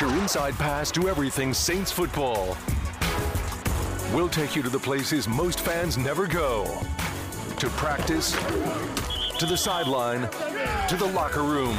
[0.00, 2.54] Your inside pass to everything Saints football.
[4.12, 6.66] We'll take you to the places most fans never go
[7.58, 8.32] to practice,
[9.38, 10.28] to the sideline,
[10.88, 11.76] to the locker room.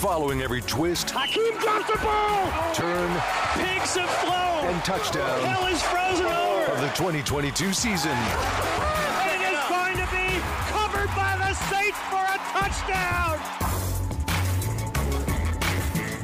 [0.00, 2.74] Following every twist, Hakeem drops the ball!
[2.74, 3.10] turn,
[3.52, 4.72] Pigs have flown!
[4.72, 6.72] and touchdown Hell is frozen over!
[6.72, 8.16] of the 2022 season.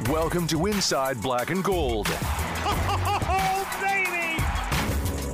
[0.09, 2.07] Welcome to Inside Black and Gold.
[2.65, 4.41] Oh, baby!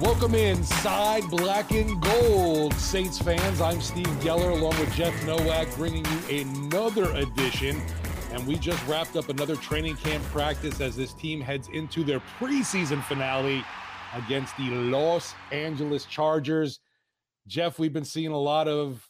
[0.05, 3.61] Welcome inside Black and Gold, Saints fans.
[3.61, 7.81] I'm Steve Geller along with Jeff Nowak, bringing you another edition.
[8.33, 12.19] And we just wrapped up another training camp practice as this team heads into their
[12.37, 13.63] preseason finale
[14.13, 16.81] against the Los Angeles Chargers.
[17.47, 19.09] Jeff, we've been seeing a lot of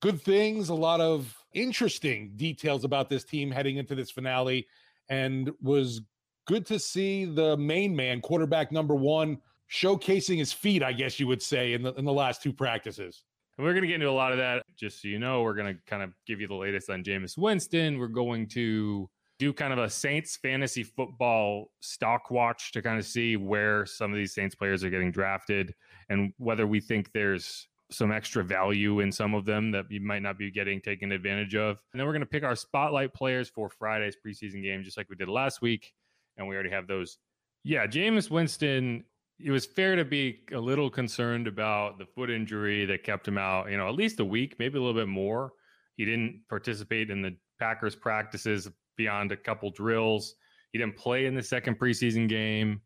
[0.00, 4.66] good things, a lot of interesting details about this team heading into this finale,
[5.10, 6.00] and was
[6.46, 9.38] good to see the main man, quarterback number one,
[9.70, 13.24] showcasing his feet, I guess you would say, in the in the last two practices.
[13.58, 14.62] And we're going to get into a lot of that.
[14.76, 17.36] Just so you know, we're going to kind of give you the latest on Jameis
[17.36, 17.98] Winston.
[17.98, 23.06] We're going to do kind of a Saints fantasy football stock watch to kind of
[23.06, 25.74] see where some of these Saints players are getting drafted
[26.08, 30.22] and whether we think there's some extra value in some of them that you might
[30.22, 31.78] not be getting taken advantage of.
[31.92, 35.08] And then we're going to pick our spotlight players for Friday's preseason game, just like
[35.10, 35.92] we did last week.
[36.36, 37.18] And we already have those.
[37.64, 39.04] Yeah, Jameis Winston
[39.42, 43.38] it was fair to be a little concerned about the foot injury that kept him
[43.38, 45.52] out, you know, at least a week, maybe a little bit more.
[45.96, 50.34] He didn't participate in the Packers practices beyond a couple drills.
[50.72, 52.80] He didn't play in the second preseason game,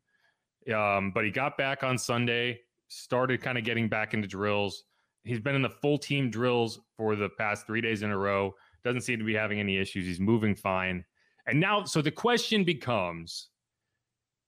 [0.74, 4.84] um, but he got back on Sunday, started kind of getting back into drills.
[5.24, 8.54] He's been in the full team drills for the past three days in a row.
[8.84, 10.06] Doesn't seem to be having any issues.
[10.06, 11.04] He's moving fine.
[11.46, 13.48] And now, so the question becomes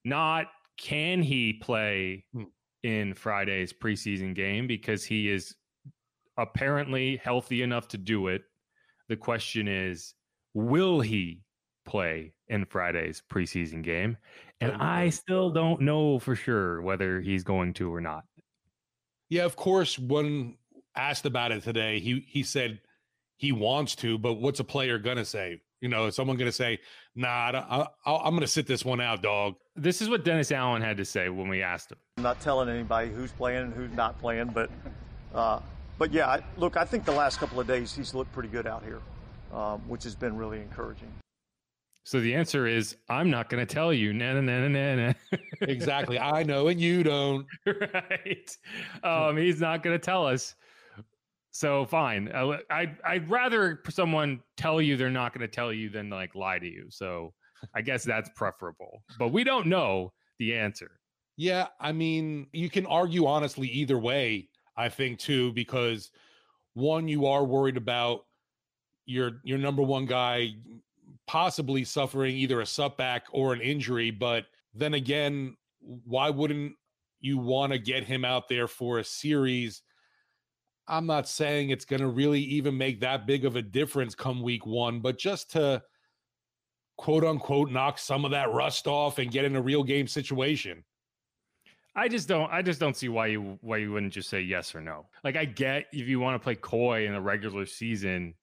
[0.05, 0.47] not
[0.77, 2.43] can he play Hmm.
[2.83, 5.55] in Friday's preseason game because he is
[6.37, 8.43] apparently healthy enough to do it.
[9.09, 10.13] The question is,
[10.53, 11.41] will he
[11.85, 14.17] play in Friday's preseason game?
[14.61, 18.23] And I still don't know for sure whether he's going to or not.
[19.29, 19.97] Yeah, of course.
[19.97, 20.57] When
[20.97, 22.79] asked about it today, he he said
[23.37, 25.61] he wants to, but what's a player gonna say?
[25.81, 26.79] You know, is someone gonna say,
[27.15, 30.81] "Nah, I, I, I'm gonna sit this one out, dog." This is what Dennis Allen
[30.81, 31.99] had to say when we asked him.
[32.17, 34.71] I'm not telling anybody who's playing and who's not playing, but
[35.33, 35.59] uh,
[35.97, 38.67] but yeah, I, look, I think the last couple of days he's looked pretty good
[38.67, 39.01] out here,
[39.53, 41.11] um, which has been really encouraging.
[42.03, 44.13] So the answer is, I'm not going to tell you.
[44.13, 45.13] Na na na na na.
[45.61, 46.17] Exactly.
[46.17, 47.45] I know, and you don't.
[47.65, 48.57] right.
[49.03, 50.55] Um, he's not going to tell us.
[51.57, 52.29] So fine.
[52.31, 56.07] Uh, I, I I'd rather someone tell you they're not going to tell you than
[56.07, 56.85] like lie to you.
[56.89, 57.33] So
[57.73, 59.01] I guess that's preferable.
[59.17, 60.99] But we don't know the answer.
[61.35, 64.49] Yeah, I mean, you can argue honestly either way.
[64.77, 66.11] I think too, because
[66.75, 68.19] one, you are worried about
[69.07, 70.49] your your number one guy
[71.25, 74.11] possibly suffering either a setback or an injury.
[74.11, 74.45] But
[74.75, 76.73] then again, why wouldn't
[77.19, 79.81] you want to get him out there for a series?
[80.87, 84.41] I'm not saying it's going to really even make that big of a difference come
[84.41, 85.83] week one, but just to
[86.97, 90.83] quote unquote knock some of that rust off and get in a real game situation.
[91.95, 94.73] I just don't I just don't see why you why you wouldn't just say yes
[94.75, 95.07] or no.
[95.23, 98.35] Like I get if you want to play coy in the regular season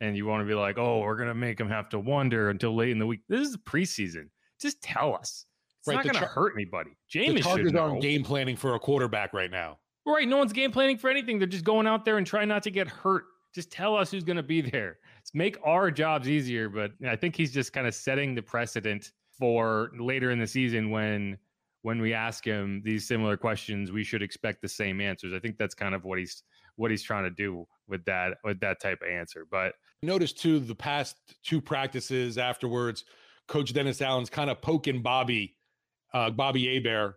[0.00, 2.50] and you want to be like, "Oh, we're going to make him have to wonder
[2.50, 4.28] until late in the week." This is preseason.
[4.60, 5.46] Just tell us.
[5.78, 6.90] It's Right, not going to Char- hurt anybody.
[6.90, 9.78] the James Chargers aren't game planning for a quarterback right now.
[10.06, 10.28] Right.
[10.28, 11.38] No one's game planning for anything.
[11.38, 13.24] They're just going out there and trying not to get hurt.
[13.54, 14.98] Just tell us who's going to be there.
[15.18, 16.68] Let's make our jobs easier.
[16.68, 20.90] But I think he's just kind of setting the precedent for later in the season
[20.90, 21.38] when
[21.82, 25.32] when we ask him these similar questions, we should expect the same answers.
[25.32, 26.42] I think that's kind of what he's
[26.76, 29.46] what he's trying to do with that with that type of answer.
[29.50, 33.04] But Notice too the past two practices afterwards,
[33.48, 35.56] Coach Dennis Allen's kind of poking Bobby,
[36.12, 37.14] uh, Bobby Hebert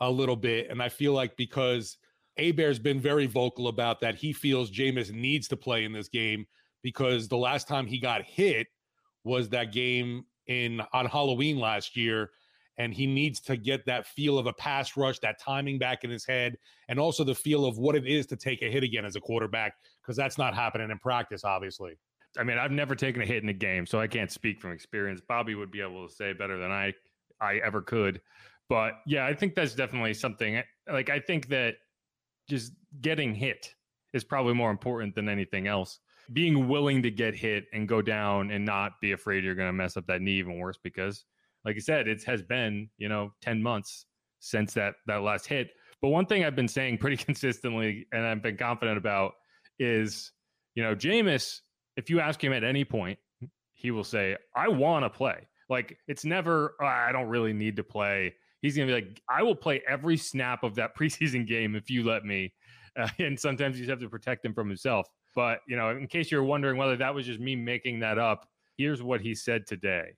[0.00, 1.96] a little bit, and I feel like because
[2.38, 6.46] Hebert's been very vocal about that, he feels Jameis needs to play in this game
[6.82, 8.66] because the last time he got hit
[9.24, 12.30] was that game in on Halloween last year.
[12.78, 16.10] And he needs to get that feel of a pass rush, that timing back in
[16.10, 19.06] his head, and also the feel of what it is to take a hit again
[19.06, 19.72] as a quarterback,
[20.02, 21.94] because that's not happening in practice, obviously.
[22.38, 24.72] I mean, I've never taken a hit in a game, so I can't speak from
[24.72, 25.22] experience.
[25.26, 26.92] Bobby would be able to say better than I
[27.40, 28.20] I ever could.
[28.68, 31.76] But yeah, I think that's definitely something like I think that
[32.48, 33.74] just getting hit
[34.12, 36.00] is probably more important than anything else.
[36.32, 39.72] being willing to get hit and go down and not be afraid you're going to
[39.72, 41.24] mess up that knee even worse because,
[41.64, 44.06] like I said, it has been you know ten months
[44.40, 45.70] since that that last hit.
[46.02, 49.34] But one thing I've been saying pretty consistently, and I've been confident about,
[49.78, 50.32] is
[50.74, 51.60] you know Jameis.
[51.96, 53.18] If you ask him at any point,
[53.72, 57.76] he will say, "I want to play." Like it's never, oh, I don't really need
[57.76, 58.34] to play.
[58.62, 62.04] He's gonna be like, I will play every snap of that preseason game if you
[62.04, 62.52] let me.
[62.96, 65.08] Uh, and sometimes you just have to protect him from himself.
[65.34, 68.48] But you know, in case you're wondering whether that was just me making that up,
[68.78, 70.12] here's what he said today.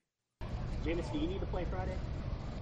[0.85, 1.97] Jameis, do you need to play Friday?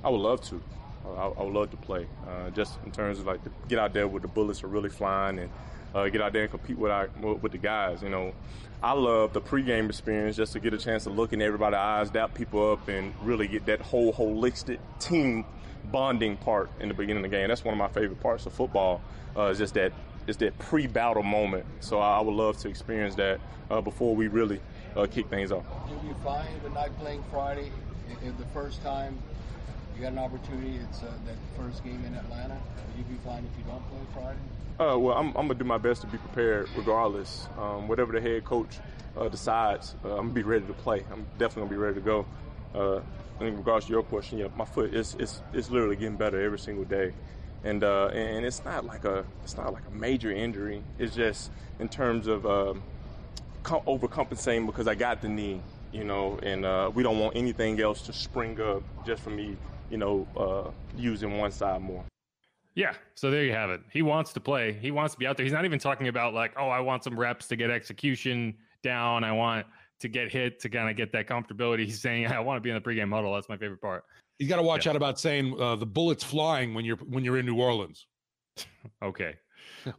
[0.03, 0.61] I would love to.
[1.05, 2.07] I, I would love to play.
[2.27, 4.89] Uh, just in terms of like to get out there with the bullets are really
[4.89, 5.49] flying and
[5.93, 8.01] uh, get out there and compete with our with the guys.
[8.01, 8.33] You know,
[8.81, 12.09] I love the pregame experience just to get a chance to look in everybody's eyes,
[12.09, 15.45] dap people up, and really get that whole holistic team
[15.91, 17.47] bonding part in the beginning of the game.
[17.47, 19.01] That's one of my favorite parts of football.
[19.35, 19.93] Uh, is just that
[20.25, 21.65] it's that pre-battle moment.
[21.79, 23.39] So I, I would love to experience that
[23.69, 24.59] uh, before we really
[24.95, 25.63] uh, kick things off.
[25.89, 27.71] You'll be fine with not playing Friday.
[28.23, 29.17] If the first time
[29.95, 32.55] you got an opportunity, it's uh, that first game in Atlanta.
[32.55, 34.39] Will you be fine if you don't play Friday?
[34.79, 37.47] Uh, well, I'm, I'm, gonna do my best to be prepared regardless.
[37.57, 38.77] Um, whatever the head coach
[39.17, 41.03] uh, decides, uh, I'm gonna be ready to play.
[41.11, 42.25] I'm definitely gonna be ready to go.
[43.39, 46.41] Uh, in regards to your question, yeah, my foot is it's, it's literally getting better
[46.41, 47.13] every single day,
[47.63, 50.83] and uh, and it's not like a it's not like a major injury.
[50.99, 52.83] It's just in terms of um,
[53.63, 55.61] overcompensating because I got the knee,
[55.91, 59.57] you know, and uh, we don't want anything else to spring up just for me,
[59.89, 62.03] you know, using one side more.
[62.77, 62.93] Yeah.
[63.15, 63.81] So there you have it.
[63.91, 64.71] He wants to play.
[64.71, 65.43] He wants to be out there.
[65.43, 69.23] He's not even talking about like, oh, I want some reps to get execution down.
[69.23, 69.65] I want
[69.99, 71.85] to get hit to kind of get that comfortability.
[71.85, 73.33] He's saying, I want to be in the pregame huddle.
[73.33, 74.03] That's my favorite part.
[74.39, 74.91] He's got to watch yeah.
[74.91, 78.05] out about saying uh, the bullets flying when you're when you're in New Orleans.
[79.03, 79.35] okay.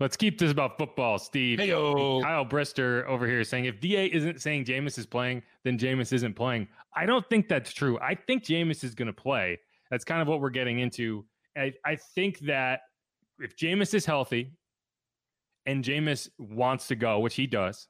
[0.00, 1.58] Let's keep this about football, Steve.
[1.58, 6.12] Hey, Kyle Brister over here saying if DA isn't saying Jameis is playing, then Jameis
[6.12, 6.68] isn't playing.
[6.94, 7.98] I don't think that's true.
[8.00, 9.58] I think Jameis is going to play.
[9.90, 11.24] That's kind of what we're getting into
[11.58, 12.80] I, I think that
[13.40, 14.52] if Jameis is healthy
[15.66, 17.88] and Jameis wants to go, which he does,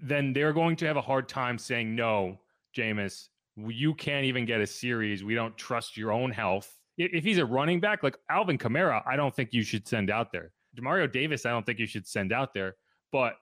[0.00, 2.38] then they're going to have a hard time saying, no,
[2.76, 5.24] Jameis, you can't even get a series.
[5.24, 6.72] We don't trust your own health.
[6.96, 10.32] If he's a running back like Alvin Kamara, I don't think you should send out
[10.32, 10.52] there.
[10.76, 12.76] Demario Davis, I don't think you should send out there.
[13.12, 13.34] But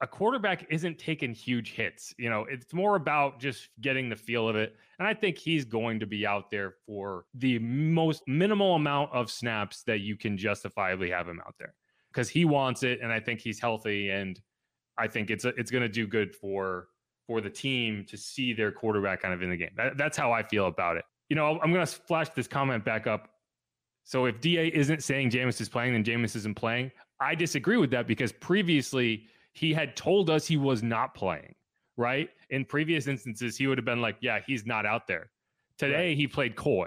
[0.00, 2.14] a quarterback isn't taking huge hits.
[2.18, 4.76] You know, it's more about just getting the feel of it.
[4.98, 9.30] And I think he's going to be out there for the most minimal amount of
[9.30, 11.74] snaps that you can justifiably have him out there
[12.12, 13.00] because he wants it.
[13.02, 14.10] And I think he's healthy.
[14.10, 14.38] And
[14.98, 16.88] I think it's, a, it's going to do good for,
[17.26, 19.70] for the team to see their quarterback kind of in the game.
[19.76, 21.04] That, that's how I feel about it.
[21.28, 23.28] You know, I'm going to flash this comment back up.
[24.04, 26.92] So if DA isn't saying Jameis is playing, then Jameis isn't playing.
[27.20, 31.54] I disagree with that because previously he had told us he was not playing,
[31.96, 32.28] right?
[32.50, 35.30] In previous instances, he would have been like, yeah, he's not out there.
[35.78, 36.16] Today, right.
[36.16, 36.86] he played coy.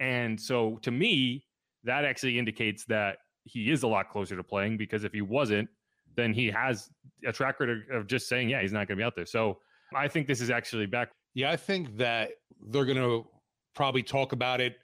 [0.00, 1.44] And so to me,
[1.84, 5.68] that actually indicates that he is a lot closer to playing because if he wasn't,
[6.16, 6.90] then he has
[7.26, 9.26] a track record of just saying, yeah, he's not going to be out there.
[9.26, 9.58] So
[9.94, 11.10] I think this is actually back.
[11.34, 12.30] Yeah, I think that
[12.68, 13.26] they're going to
[13.74, 14.76] probably talk about it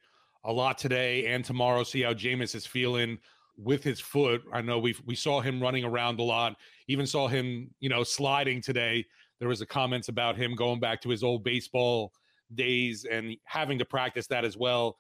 [0.45, 3.19] a lot today and tomorrow, see how Jameis is feeling
[3.57, 4.43] with his foot.
[4.53, 6.57] I know we we saw him running around a lot.
[6.89, 9.05] Even saw him, you know, sliding today.
[9.39, 12.13] There was a comments about him going back to his old baseball
[12.55, 14.97] days and having to practice that as well.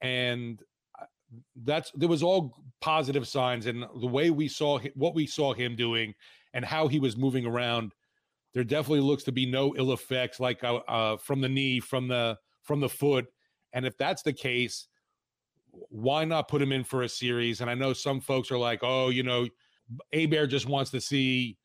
[0.00, 0.60] And
[1.64, 5.76] that's there was all positive signs and the way we saw what we saw him
[5.76, 6.14] doing
[6.54, 7.92] and how he was moving around
[8.54, 12.08] there definitely looks to be no ill effects like uh, uh, from the knee from
[12.08, 13.26] the from the foot
[13.74, 14.88] and if that's the case
[15.70, 17.60] why not put him in for a series?
[17.60, 19.48] And I know some folks are like, oh, you know,
[20.12, 21.56] Bear just wants to see,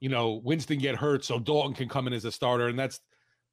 [0.00, 3.00] you know, Winston get hurt so Dalton can come in as a starter, and that's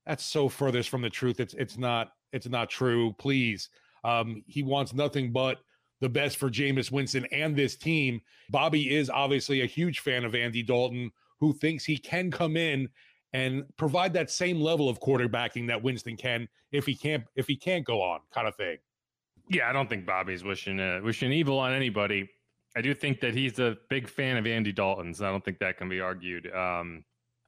[0.06, 1.40] that's so furthest from the truth.
[1.40, 3.14] It's it's not it's not true.
[3.20, 3.70] Please,
[4.04, 5.60] um, he wants nothing but
[6.02, 8.22] the best for Jameis Winston and this team.
[8.50, 12.90] Bobby is obviously a huge fan of Andy Dalton, who thinks he can come in
[13.34, 17.56] and provide that same level of quarterbacking that Winston can if he can't if he
[17.56, 18.78] can't go on, kind of thing.
[19.50, 22.30] Yeah, I don't think Bobby's wishing uh, wishing evil on anybody.
[22.76, 25.22] I do think that he's a big fan of Andy Dalton's.
[25.22, 26.54] I don't think that can be argued.
[26.54, 27.04] Um,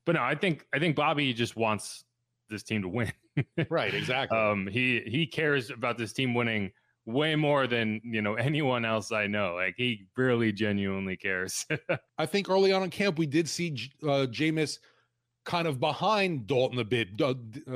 [0.06, 2.04] but no, I think I think Bobby just wants
[2.52, 3.12] this team to win.
[3.70, 4.38] right, exactly.
[4.42, 6.72] Um, he he cares about this team winning
[7.06, 9.56] way more than you know anyone else I know.
[9.56, 11.66] Like he really genuinely cares.
[12.18, 14.78] I think early on in camp we did see uh, Jameis
[15.44, 17.10] kind of behind Dalton a bit.
[17.20, 17.34] Uh,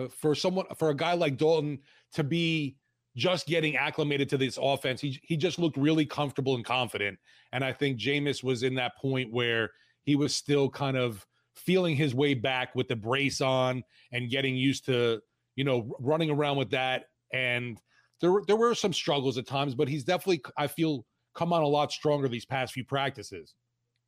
[0.10, 1.80] for someone for a guy like Dalton
[2.14, 2.78] to be
[3.16, 5.02] just getting acclimated to this offense.
[5.02, 7.18] He he just looked really comfortable and confident.
[7.52, 9.72] And I think Jameis was in that point where
[10.04, 14.56] he was still kind of feeling his way back with the brace on and getting
[14.56, 15.22] used to,
[15.56, 17.06] you know, running around with that.
[17.34, 17.80] And
[18.22, 21.62] there were there were some struggles at times, but he's definitely I feel come on
[21.62, 23.56] a lot stronger these past few practices.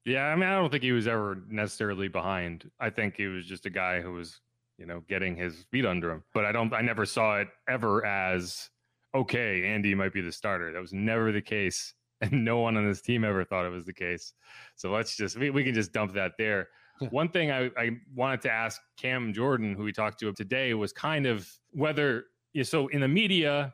[0.05, 2.71] Yeah, I mean, I don't think he was ever necessarily behind.
[2.79, 4.39] I think he was just a guy who was,
[4.77, 6.23] you know, getting his feet under him.
[6.33, 8.69] But I don't, I never saw it ever as
[9.13, 10.71] okay, Andy might be the starter.
[10.71, 13.85] That was never the case, and no one on this team ever thought it was
[13.85, 14.33] the case.
[14.75, 16.69] So let's just we, we can just dump that there.
[17.09, 20.91] One thing I, I wanted to ask Cam Jordan, who we talked to today, was
[20.91, 22.25] kind of whether
[22.63, 23.73] so in the media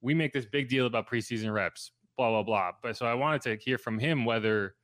[0.00, 2.72] we make this big deal about preseason reps, blah blah blah.
[2.82, 4.74] But so I wanted to hear from him whether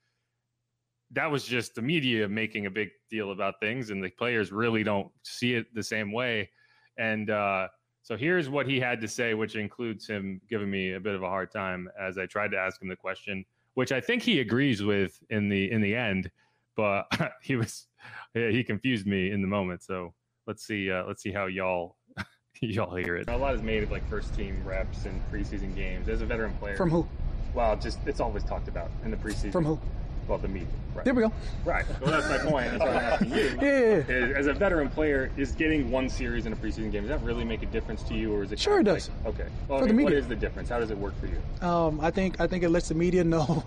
[1.13, 4.83] that was just the media making a big deal about things, and the players really
[4.83, 6.51] don't see it the same way.
[6.99, 7.69] And uh,
[8.03, 11.23] so here's what he had to say, which includes him giving me a bit of
[11.23, 14.41] a hard time as I tried to ask him the question, which I think he
[14.41, 16.31] agrees with in the in the end,
[16.77, 17.07] but
[17.43, 17.87] he was
[18.35, 19.83] he confused me in the moment.
[19.83, 20.15] So
[20.47, 21.97] let's see uh, let's see how y'all
[22.61, 23.29] y'all hear it.
[23.29, 26.55] A lot is made of like first team reps and preseason games as a veteran
[26.55, 26.77] player.
[26.77, 27.07] From who?
[27.55, 29.53] Well, just it's always talked about in the preseason.
[29.53, 29.81] From who?
[30.29, 30.69] Well, the media.
[30.95, 31.05] Right.
[31.05, 31.33] There we go.
[31.65, 31.85] Right.
[32.01, 32.71] Well, that's my point.
[32.71, 33.37] That's what I'm asking you.
[33.63, 34.37] yeah, yeah, yeah.
[34.37, 37.45] As a veteran player, is getting one series in a preseason game does that really
[37.45, 38.59] make a difference to you, or is it?
[38.61, 39.09] Sure, it does.
[39.25, 39.49] Like, okay.
[39.69, 40.17] Well, For I the mean, media.
[40.17, 40.69] what is the difference?
[40.69, 41.67] How does it work for you?
[41.67, 43.43] Um, I think I think it lets the media know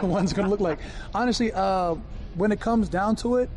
[0.02, 0.78] one's going to look like.
[1.14, 1.94] Honestly, uh,
[2.34, 3.50] when it comes down to it,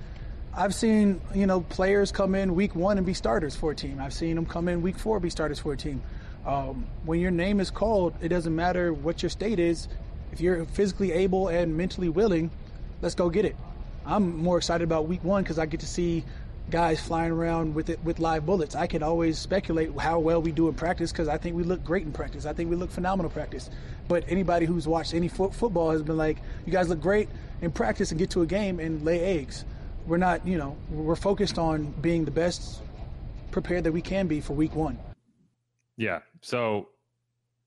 [0.56, 4.00] I've seen you know players come in week one and be starters for a team.
[4.00, 6.02] I've seen them come in week four be starters for a team.
[6.46, 9.88] Um, when your name is called, it doesn't matter what your state is.
[10.34, 12.50] If you're physically able and mentally willing,
[13.04, 13.56] let's go get it.
[14.04, 16.24] I'm more excited about week one because I get to see
[16.72, 18.74] guys flying around with it with live bullets.
[18.74, 21.84] I can always speculate how well we do in practice because I think we look
[21.84, 22.48] great in practice.
[22.48, 23.70] I think we look phenomenal practice.
[24.08, 27.30] But anybody who's watched any fo- football has been like, you guys look great
[27.62, 29.66] in practice and get to a game and lay eggs.
[30.08, 32.82] We're not, you know, we're focused on being the best
[33.52, 34.98] prepared that we can be for week one.
[35.96, 36.22] Yeah.
[36.42, 36.88] So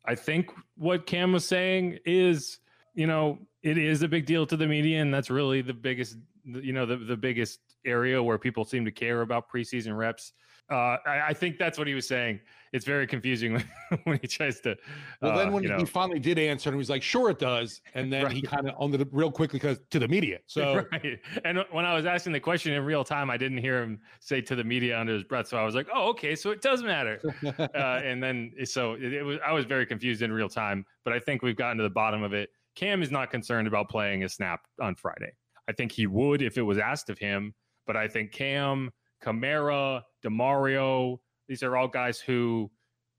[0.06, 2.58] I think what Cam was saying is,
[2.94, 6.16] you know, it is a big deal to the media, and that's really the biggest,
[6.44, 10.32] you know, the, the biggest area where people seem to care about preseason reps.
[10.70, 12.40] Uh, I, I think that's what he was saying.
[12.73, 13.52] It's very confusing
[13.88, 14.76] when, when he tries to.
[15.23, 17.30] Well, uh, then when you know, he finally did answer, and he was like, "Sure,
[17.30, 20.38] it does," and then he kind of owned it real quickly because to the media.
[20.49, 21.20] So right.
[21.44, 24.40] And when I was asking the question in real time, I didn't hear him say
[24.40, 25.49] to the media under his breath.
[25.49, 27.20] So I was like, "Oh, okay, so it does matter."
[27.58, 29.38] uh, and then so it, it was.
[29.46, 32.23] I was very confused in real time, but I think we've gotten to the bottom
[32.23, 32.50] of it.
[32.75, 35.32] Cam is not concerned about playing a snap on Friday.
[35.68, 37.54] I think he would if it was asked of him,
[37.87, 38.90] but I think Cam,
[39.23, 41.18] Kamara, Demario,
[41.49, 42.70] these are all guys who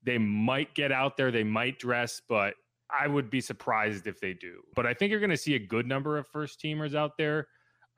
[0.02, 2.54] they might get out there, they might dress, but
[2.90, 4.62] I would be surprised if they do.
[4.74, 7.48] But I think you're going to see a good number of first teamers out there.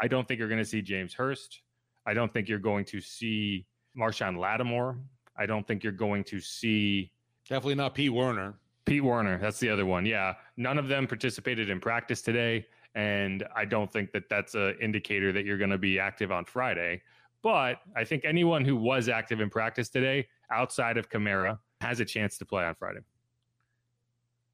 [0.01, 1.63] I don't think you're going to see James Hurst.
[2.07, 3.67] I don't think you're going to see
[3.97, 4.99] Marshon Lattimore.
[5.37, 7.13] I don't think you're going to see
[7.49, 8.55] definitely not Pete Werner.
[8.87, 9.39] Pete Warner.
[9.39, 10.07] That's the other one.
[10.07, 10.35] Yeah.
[10.57, 12.67] None of them participated in practice today.
[12.95, 16.45] And I don't think that that's an indicator that you're going to be active on
[16.45, 17.03] Friday.
[17.43, 22.05] But I think anyone who was active in practice today, outside of Kamara, has a
[22.05, 23.01] chance to play on Friday.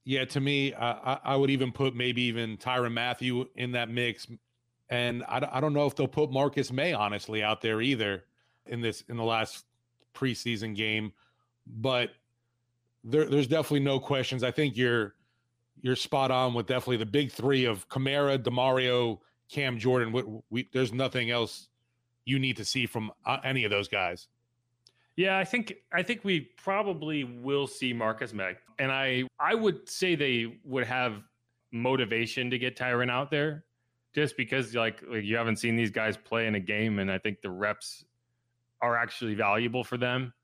[0.05, 4.29] Yeah, to me, uh, I, would even put maybe even Tyrann Mathieu in that mix,
[4.89, 8.25] and I, I don't know if they'll put Marcus Maye honestly out there either
[8.67, 9.65] in this in the last
[10.15, 11.13] preseason game,
[11.67, 12.11] but
[13.03, 14.45] there, there's definitely no questions.
[14.45, 15.15] I think you're
[15.83, 19.19] you're spot on with definitely the big three of Kamara, Demario,
[19.51, 20.13] Cam Jordan.
[20.13, 21.69] We, we, there's nothing else
[22.27, 24.29] you need to see from uh, any of those guys.
[25.17, 29.89] Yeah, I think I think we probably will see Marcus Maye, and I I would
[29.89, 31.23] say they would have
[31.73, 33.65] motivation to get Tyrann out there,
[34.15, 37.17] just because like, like you haven't seen these guys play in a game, and I
[37.17, 38.05] think the reps
[38.83, 40.35] are actually valuable for them.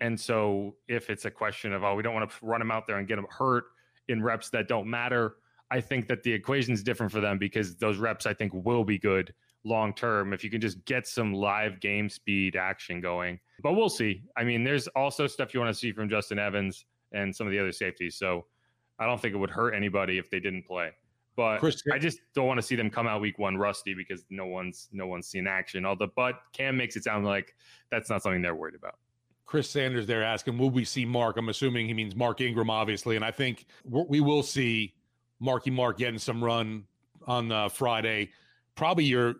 [0.00, 2.86] And so if it's a question of oh we don't want to run them out
[2.86, 3.64] there and get them hurt
[4.08, 5.36] in reps that don't matter,
[5.70, 8.98] I think that the equation's different for them because those reps I think will be
[8.98, 13.40] good long term if you can just get some live game speed action going.
[13.62, 14.22] But we'll see.
[14.36, 17.50] I mean, there's also stuff you want to see from Justin Evans and some of
[17.52, 18.16] the other safeties.
[18.16, 18.46] So
[18.98, 20.90] I don't think it would hurt anybody if they didn't play.
[21.36, 24.24] But Chris- I just don't want to see them come out week one rusty because
[24.30, 25.84] no one's no one's seen action.
[25.84, 27.56] Although, but Cam makes it sound like
[27.90, 28.98] that's not something they're worried about.
[29.46, 31.36] Chris Sanders there asking, will we see Mark?
[31.36, 33.16] I'm assuming he means Mark Ingram, obviously.
[33.16, 34.94] And I think we will see
[35.38, 36.84] Marky Mark getting some run
[37.26, 38.30] on uh, Friday.
[38.74, 39.36] Probably you're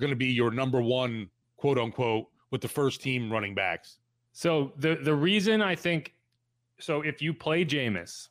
[0.00, 3.98] going to be your number one, quote unquote, with the first team running backs.
[4.32, 6.12] So the the reason I think
[6.78, 8.28] so if you play Jameis,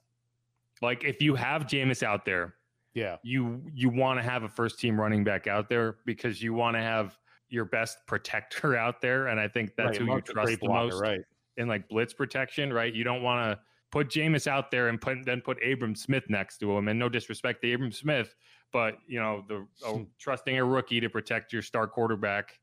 [0.82, 2.56] like if you have Jameis out there,
[2.94, 3.18] Yeah.
[3.24, 6.76] You you want to have a first team running back out there because you want
[6.78, 7.18] to have
[7.50, 9.28] your best protector out there.
[9.28, 10.08] And I think that's right.
[10.08, 11.22] who you trust the blocker, most Right.
[11.58, 12.94] in like blitz protection, right?
[12.94, 13.60] You don't want to
[13.92, 16.88] put Jameis out there and put then put Abram Smith next to him.
[16.88, 18.36] And no disrespect to Abram Smith,
[18.72, 20.04] but you know, the oh, hmm.
[20.20, 22.60] trusting a rookie to protect your star quarterback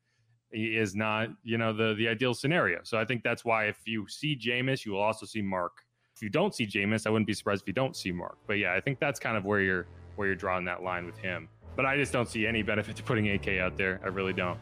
[0.53, 2.81] is not, you know, the the ideal scenario.
[2.83, 5.73] So I think that's why if you see Jameis, you will also see Mark.
[6.15, 8.39] If you don't see Jameis, I wouldn't be surprised if you don't see Mark.
[8.47, 11.17] But yeah, I think that's kind of where you're where you're drawing that line with
[11.19, 11.49] him.
[11.75, 14.01] But I just don't see any benefit to putting AK out there.
[14.05, 14.59] I really don't.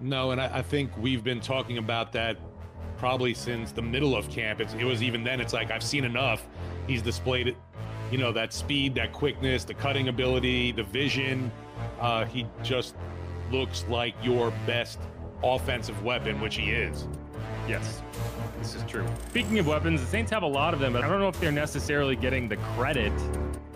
[0.00, 2.38] No, and I, I think we've been talking about that
[2.96, 4.60] probably since the middle of camp.
[4.60, 5.40] It's, it was even then.
[5.40, 6.46] It's like I've seen enough.
[6.86, 7.56] He's displayed it,
[8.10, 11.50] you know, that speed, that quickness, the cutting ability, the vision.
[12.00, 12.94] Uh, he just
[13.50, 14.98] looks like your best
[15.42, 17.06] offensive weapon, which he is.
[17.68, 18.02] Yes,
[18.58, 19.06] this is true.
[19.30, 21.40] Speaking of weapons, the Saints have a lot of them, but I don't know if
[21.40, 23.12] they're necessarily getting the credit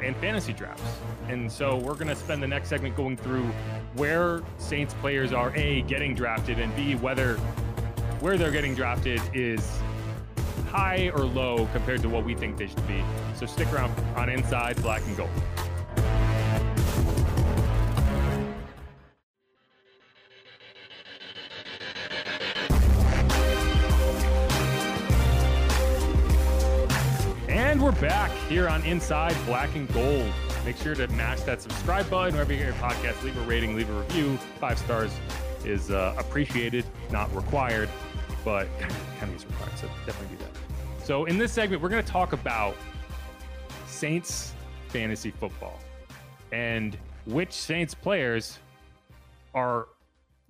[0.02, 0.82] in fantasy drafts.
[1.28, 3.44] And so we're going to spend the next segment going through
[3.94, 7.36] where Saints players are A, getting drafted, and B, whether
[8.20, 9.78] where they're getting drafted is
[10.68, 13.02] high or low compared to what we think they should be.
[13.34, 15.30] So stick around on Inside Black and Gold.
[27.48, 30.32] And we're back here on Inside Black and Gold.
[30.64, 33.22] Make sure to mash that subscribe button wherever you get your podcast.
[33.22, 34.36] Leave a rating, leave a review.
[34.60, 35.12] Five stars
[35.64, 37.88] is uh, appreciated, not required,
[38.44, 39.78] but kind of is required.
[39.78, 40.47] So definitely do that.
[41.08, 42.76] So in this segment, we're going to talk about
[43.86, 44.52] Saints
[44.88, 45.78] fantasy football
[46.52, 48.58] and which Saints players
[49.54, 49.86] are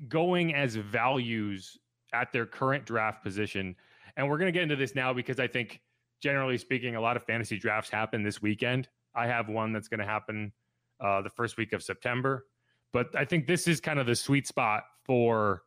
[0.08, 1.78] going as values
[2.12, 3.76] at their current draft position.
[4.16, 5.80] And we're going to get into this now because I think,
[6.20, 8.88] generally speaking, a lot of fantasy drafts happen this weekend.
[9.14, 10.50] I have one that's going to happen
[10.98, 12.46] uh, the first week of September.
[12.92, 15.62] But I think this is kind of the sweet spot for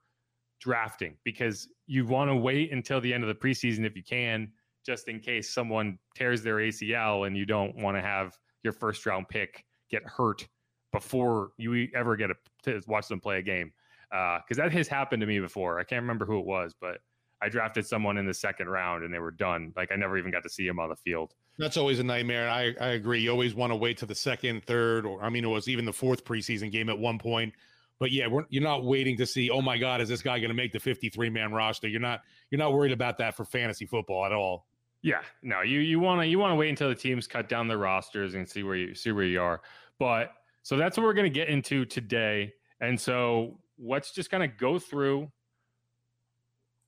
[0.60, 4.51] drafting because you want to wait until the end of the preseason if you can,
[4.86, 9.06] just in case someone tears their ACL and you don't want to have your first
[9.06, 10.48] round pick get hurt
[10.91, 13.72] before you ever get a, to watch them play a game.
[14.10, 15.80] Because uh, that has happened to me before.
[15.80, 17.00] I can't remember who it was, but
[17.41, 19.74] I drafted someone in the second round and they were done.
[19.76, 21.34] Like I never even got to see him on the field.
[21.58, 22.50] That's always a nightmare.
[22.50, 23.22] I, I agree.
[23.22, 25.86] You always want to wait to the second, third, or I mean, it was even
[25.86, 27.54] the fourth preseason game at one point.
[28.00, 29.50] But yeah, you're not waiting to see.
[29.52, 31.88] Oh my God, is this guy going to make the 53 man roster?
[31.88, 32.22] You're not.
[32.50, 34.65] You're not worried about that for fantasy football at all.
[35.03, 35.61] Yeah, no.
[35.61, 38.35] You you want to you want to wait until the teams cut down their rosters
[38.35, 39.61] and see where you see where you are.
[39.97, 40.33] But
[40.63, 42.53] so that's what we're going to get into today.
[42.81, 45.31] And so let's just kind of go through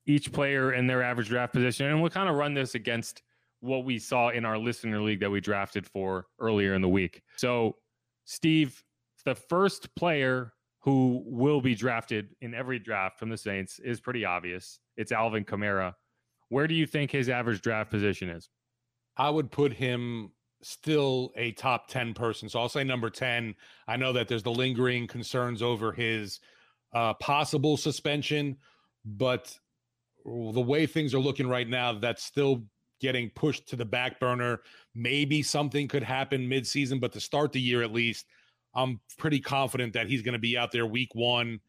[0.06, 3.24] each player and their average draft position, and we'll kind of run this against
[3.62, 7.22] what we saw in our listener league that we drafted for earlier in the week.
[7.38, 7.78] So,
[8.26, 8.84] Steve,
[9.24, 14.26] the first player who will be drafted in every draft from the Saints is pretty
[14.26, 14.80] obvious.
[14.98, 15.94] It's Alvin Kamara.
[16.54, 18.48] Where do you think his average draft position is?
[19.18, 22.48] I would put him still a top 10 person.
[22.48, 23.56] So I'll say number 10.
[23.88, 26.40] I know that there's the lingering concerns over his
[26.94, 28.58] uh, possible suspension,
[29.04, 29.58] but
[30.26, 32.64] the way things are looking right now, that's still
[33.02, 34.60] getting pushed to the back burner.
[34.94, 38.28] Maybe something could happen midseason, but to start the year at least,
[38.76, 41.62] I'm pretty confident that he's going to be out there week one.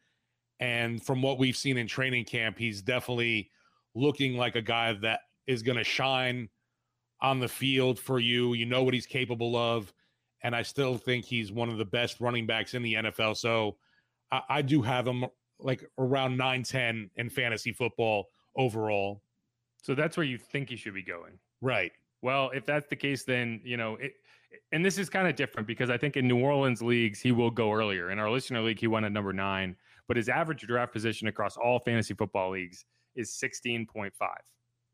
[0.59, 3.49] And from what we've seen in training camp, he's definitely
[3.95, 6.49] looking like a guy that is going to shine
[7.21, 8.53] on the field for you.
[8.53, 9.91] You know what he's capable of.
[10.43, 13.37] And I still think he's one of the best running backs in the NFL.
[13.37, 13.77] So
[14.31, 15.25] I, I do have him
[15.59, 19.23] like around 9 10 in fantasy football overall.
[19.81, 21.39] So that's where you think he should be going.
[21.61, 21.91] Right.
[22.21, 24.13] Well, if that's the case, then, you know, it,
[24.71, 27.51] and this is kind of different because I think in New Orleans leagues, he will
[27.51, 28.11] go earlier.
[28.11, 29.75] In our listener league, he went at number nine,
[30.07, 34.11] but his average draft position across all fantasy football leagues is 16.5.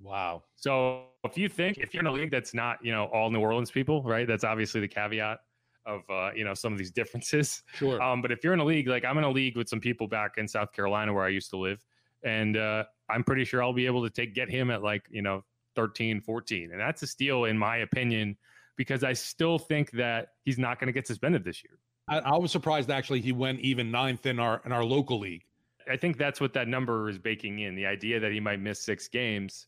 [0.01, 0.43] Wow.
[0.55, 3.39] So if you think, if you're in a league that's not, you know, all New
[3.39, 4.27] Orleans people, right?
[4.27, 5.39] That's obviously the caveat
[5.85, 7.63] of, uh, you know, some of these differences.
[7.73, 8.01] Sure.
[8.01, 10.07] Um, but if you're in a league, like I'm in a league with some people
[10.07, 11.85] back in South Carolina where I used to live,
[12.23, 15.21] and uh, I'm pretty sure I'll be able to take get him at like, you
[15.21, 15.43] know,
[15.75, 16.71] 13, 14.
[16.71, 18.37] And that's a steal, in my opinion,
[18.77, 21.77] because I still think that he's not going to get suspended this year.
[22.07, 25.45] I, I, was surprised actually he went even ninth in our in our local league.
[25.91, 28.81] I think that's what that number is baking in the idea that he might miss
[28.81, 29.67] six games.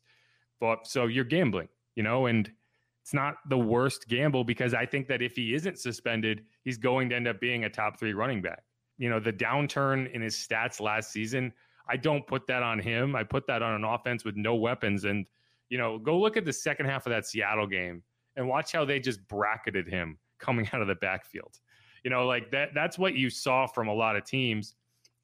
[0.60, 2.50] But so you're gambling, you know, and
[3.02, 7.10] it's not the worst gamble because I think that if he isn't suspended, he's going
[7.10, 8.64] to end up being a top three running back.
[8.98, 11.52] You know, the downturn in his stats last season,
[11.90, 13.14] I don't put that on him.
[13.16, 15.04] I put that on an offense with no weapons.
[15.04, 15.28] And,
[15.68, 18.02] you know, go look at the second half of that Seattle game
[18.38, 21.60] and watch how they just bracketed him coming out of the backfield.
[22.06, 24.76] You know, like that that's what you saw from a lot of teams.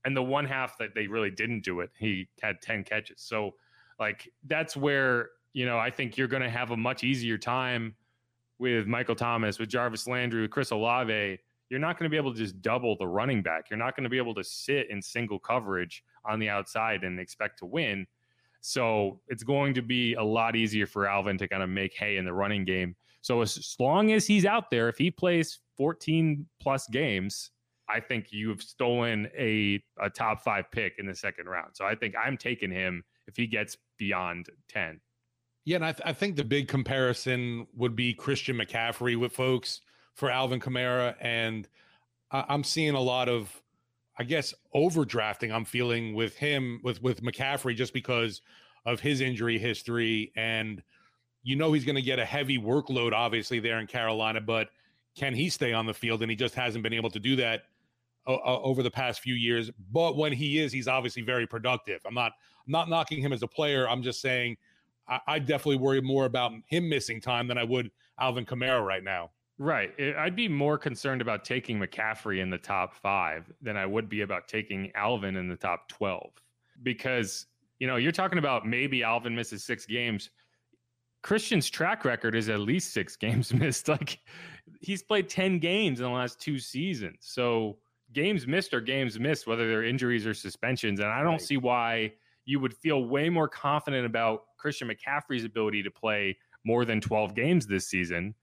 [0.06, 3.22] And the one half that they really didn't do it, he had 10 catches.
[3.22, 3.56] So
[4.00, 7.96] like that's where, you know, I think you're going to have a much easier time
[8.60, 11.40] with Michael Thomas, with Jarvis Landry, with Chris Olave.
[11.70, 13.70] You're not going to be able to just double the running back.
[13.70, 17.20] You're not going to be able to sit in single coverage on the outside and
[17.20, 18.08] expect to win.
[18.62, 22.18] So it's going to be a lot easier for Alvin to kind of make hay
[22.18, 22.96] in the running game.
[23.22, 27.52] So as long as he's out there, if he plays 14 plus games,
[27.90, 31.72] I think you've stolen a, a top five pick in the second round.
[31.74, 35.00] So I think I'm taking him if he gets beyond 10.
[35.66, 39.82] Yeah, and I, th- I think the big comparison would be Christian McCaffrey with folks
[40.16, 41.16] for Alvin Kamara.
[41.20, 41.68] And
[42.32, 43.62] I- I'm seeing a lot of,
[44.18, 45.54] I guess, overdrafting.
[45.54, 48.42] I'm feeling with him, with, with McCaffrey, just because
[48.86, 50.32] of his injury history.
[50.36, 50.82] And
[51.44, 54.70] you know he's going to get a heavy workload, obviously, there in Carolina, but
[55.18, 56.22] can he stay on the field?
[56.22, 57.64] And he just hasn't been able to do that
[58.28, 59.72] uh, over the past few years.
[59.92, 62.02] But when he is, he's obviously very productive.
[62.06, 62.34] I'm not
[62.66, 63.88] I'm not knocking him as a player.
[63.90, 64.58] I'm just saying
[65.08, 69.04] I, I definitely worry more about him missing time than I would Alvin Kamara right
[69.04, 69.32] now.
[69.60, 69.92] Right.
[70.18, 74.22] I'd be more concerned about taking McCaffrey in the top five than I would be
[74.22, 76.32] about taking Alvin in the top 12
[76.82, 77.48] because,
[77.80, 80.30] you know, you're talking about maybe Alvin misses six games.
[81.24, 83.90] Christian's track record is at least six games missed.
[83.90, 84.20] Like
[84.80, 87.18] he's played 10 games in the last two seasons.
[87.20, 87.80] So
[88.14, 91.00] games missed are games missed, whether they're injuries or suspensions.
[91.00, 91.42] And I don't right.
[91.42, 92.14] see why
[92.46, 97.36] you would feel way more confident about Christian McCaffrey's ability to play more than 12
[97.36, 98.34] games this season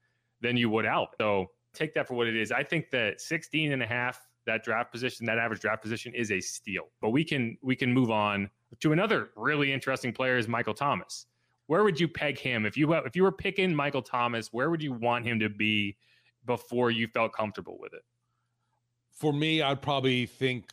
[0.41, 1.09] than you would out.
[1.17, 2.51] So take that for what it is.
[2.51, 6.31] I think that 16 and a half, that draft position, that average draft position is
[6.31, 6.83] a steal.
[7.01, 8.49] But we can we can move on
[8.79, 11.25] to another really interesting player is Michael Thomas
[11.67, 14.51] where would you peg him if you if you were picking Michael Thomas?
[14.51, 15.97] Where would you want him to be
[16.45, 18.03] before you felt comfortable with it?
[19.19, 20.71] For me, I'd probably think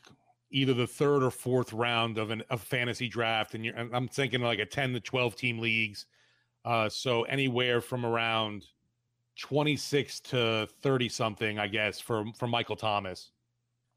[0.50, 4.58] either the third or fourth round of an a fantasy draft, and I'm thinking like
[4.58, 6.06] a ten to twelve team leagues.
[6.64, 8.66] Uh, so anywhere from around
[9.38, 13.30] twenty six to thirty something, I guess, for for Michael Thomas.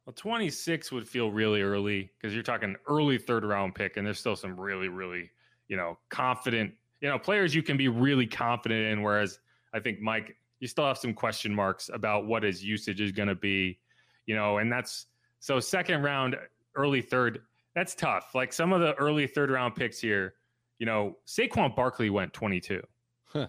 [0.05, 4.17] Well, 26 would feel really early because you're talking early third round pick, and there's
[4.21, 5.29] still some really, really,
[5.67, 9.01] you know, confident you know, players you can be really confident in.
[9.03, 9.39] Whereas
[9.73, 13.27] I think Mike, you still have some question marks about what his usage is going
[13.27, 13.79] to be,
[14.27, 15.07] you know, and that's
[15.39, 16.35] so second round,
[16.75, 17.41] early third,
[17.73, 18.35] that's tough.
[18.35, 20.35] Like some of the early third round picks here,
[20.77, 22.81] you know, Saquon Barkley went 22.
[23.25, 23.47] Huh.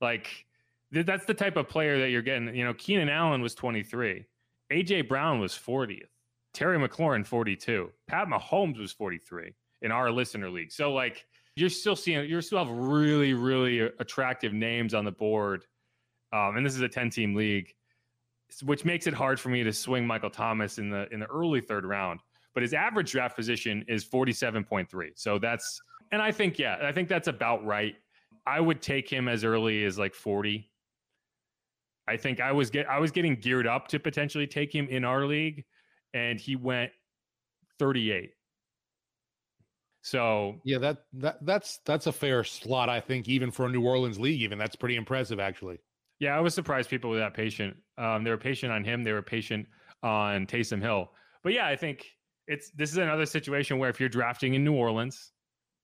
[0.00, 0.46] Like
[0.92, 2.54] th- that's the type of player that you're getting.
[2.54, 4.26] You know, Keenan Allen was 23.
[4.72, 6.08] AJ Brown was 40th.
[6.52, 7.90] Terry McLaurin 42.
[8.08, 9.52] Pat Mahomes was 43
[9.82, 10.72] in our listener league.
[10.72, 11.26] So like
[11.56, 15.64] you're still seeing you still have really really attractive names on the board,
[16.32, 17.74] um, and this is a ten team league,
[18.64, 21.60] which makes it hard for me to swing Michael Thomas in the in the early
[21.60, 22.20] third round.
[22.54, 25.80] But his average draft position is forty seven point three, so that's
[26.12, 27.94] and I think yeah, I think that's about right.
[28.46, 30.70] I would take him as early as like forty.
[32.08, 35.04] I think I was get I was getting geared up to potentially take him in
[35.04, 35.64] our league,
[36.14, 36.92] and he went
[37.78, 38.30] thirty eight.
[40.02, 43.84] So yeah, that that that's that's a fair slot, I think, even for a New
[43.84, 44.40] Orleans league.
[44.40, 45.78] Even that's pretty impressive, actually.
[46.18, 47.76] Yeah, I was surprised people were that patient.
[47.98, 49.04] Um, they were patient on him.
[49.04, 49.66] They were patient
[50.02, 51.10] on Taysom Hill.
[51.42, 52.06] But yeah, I think
[52.46, 55.32] it's this is another situation where if you're drafting in New Orleans,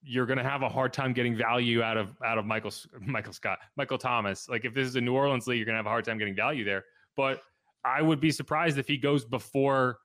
[0.03, 3.33] you're going to have a hard time getting value out of out of Michael Michael
[3.33, 4.49] Scott Michael Thomas.
[4.49, 6.18] Like if this is a New Orleans league, you're going to have a hard time
[6.18, 6.85] getting value there.
[7.16, 7.42] But
[7.85, 9.99] I would be surprised if he goes before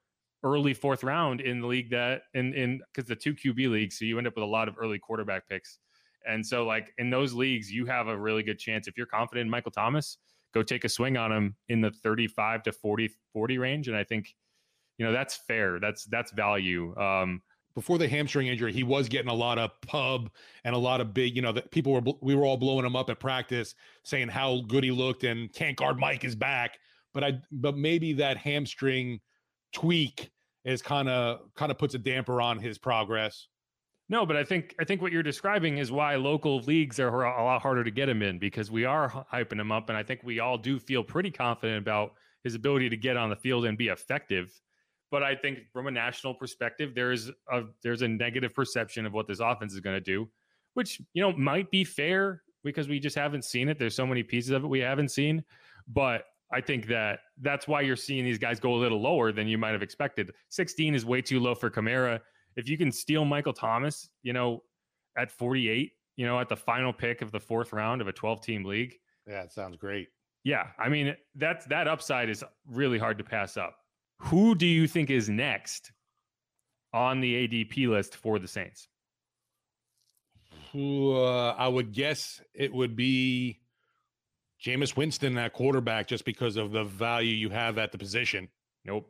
[0.43, 4.05] early fourth round in the league that in in because the two QB leagues, so
[4.05, 5.79] you end up with a lot of early quarterback picks.
[6.27, 9.45] And so, like in those leagues, you have a really good chance if you're confident
[9.45, 10.17] in Michael Thomas,
[10.53, 13.87] go take a swing on him in the 35 to 40 40 range.
[13.87, 14.33] And I think,
[14.97, 15.79] you know, that's fair.
[15.79, 16.95] That's that's value.
[16.97, 17.41] Um,
[17.77, 20.31] before the hamstring injury, he was getting a lot of pub
[20.63, 22.95] and a lot of big, you know, that people were we were all blowing him
[22.95, 26.79] up at practice, saying how good he looked and can't guard Mike is back.
[27.13, 29.19] But I but maybe that hamstring
[29.73, 30.31] tweak
[30.65, 33.47] is kind of kind of puts a damper on his progress.
[34.09, 37.43] No, but I think I think what you're describing is why local leagues are a
[37.43, 40.21] lot harder to get him in because we are hyping him up, and I think
[40.23, 43.77] we all do feel pretty confident about his ability to get on the field and
[43.77, 44.53] be effective.
[45.11, 49.27] But I think from a national perspective, there's a there's a negative perception of what
[49.27, 50.29] this offense is going to do,
[50.73, 53.77] which you know might be fair because we just haven't seen it.
[53.77, 55.43] There's so many pieces of it we haven't seen,
[55.87, 59.47] but I think that that's why you're seeing these guys go a little lower than
[59.47, 60.31] you might have expected.
[60.49, 62.21] 16 is way too low for Kamara.
[62.57, 64.63] If you can steal Michael Thomas, you know,
[65.17, 68.41] at 48, you know, at the final pick of the fourth round of a 12
[68.41, 70.09] team league, Yeah, it sounds great.
[70.43, 73.75] Yeah, I mean that's that upside is really hard to pass up.
[74.19, 75.91] Who do you think is next
[76.93, 78.87] on the ADP list for the Saints?
[80.71, 83.59] Who uh, I would guess it would be
[84.63, 88.47] Jameis Winston that quarterback, just because of the value you have at the position.
[88.85, 89.09] Nope.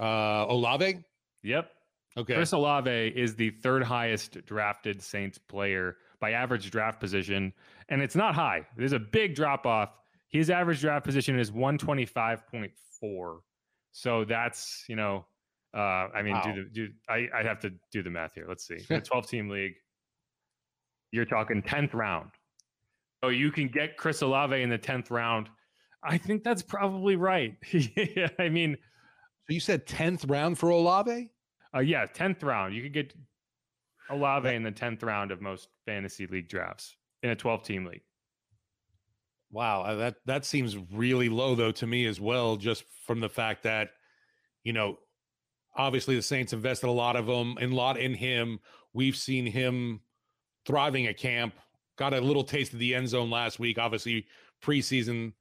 [0.00, 1.04] Uh, Olave.
[1.42, 1.70] Yep.
[2.16, 2.34] Okay.
[2.34, 7.52] Chris Olave is the third highest drafted Saints player by average draft position,
[7.88, 8.66] and it's not high.
[8.76, 9.90] There's a big drop off.
[10.28, 13.38] His average draft position is 125.4.
[13.92, 15.26] So that's, you know,
[15.76, 16.42] uh, I mean, Wow.
[16.42, 18.46] do the do I I'd have to do the math here.
[18.48, 18.78] Let's see.
[18.88, 19.74] In a 12 team league,
[21.10, 22.30] you're talking 10th round.
[23.22, 25.48] So you can get Chris Olave in the 10th round.
[26.02, 27.56] I think that's probably right.
[27.72, 28.76] yeah, I mean,
[29.48, 31.30] So you said tenth round for Olave?
[31.74, 32.74] Uh, yeah, 10th round.
[32.74, 33.14] You could get
[34.10, 38.02] Olave in the 10th round of most fantasy league drafts in a 12 team league.
[39.50, 43.28] Wow, uh, that that seems really low though to me as well, just from the
[43.28, 43.90] fact that
[44.64, 44.98] you know,
[45.76, 48.58] obviously the Saints invested a lot of them and a lot in him.
[48.92, 50.00] We've seen him
[50.66, 51.54] thriving at camp.
[51.96, 54.26] Got a little taste of the end zone last week, obviously
[54.62, 55.34] preseason,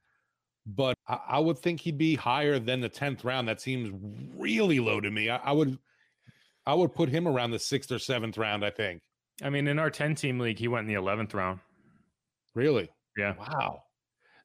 [0.68, 3.48] but I, I would think he'd be higher than the tenth round.
[3.48, 3.92] That seems
[4.38, 5.30] really low to me.
[5.30, 5.80] I, I would,
[6.66, 8.66] I would put him around the sixth or seventh round.
[8.66, 9.02] I think.
[9.42, 11.60] I mean, in our 10 team league, he went in the 11th round.
[12.54, 12.90] Really?
[13.18, 13.34] Yeah.
[13.38, 13.84] Wow.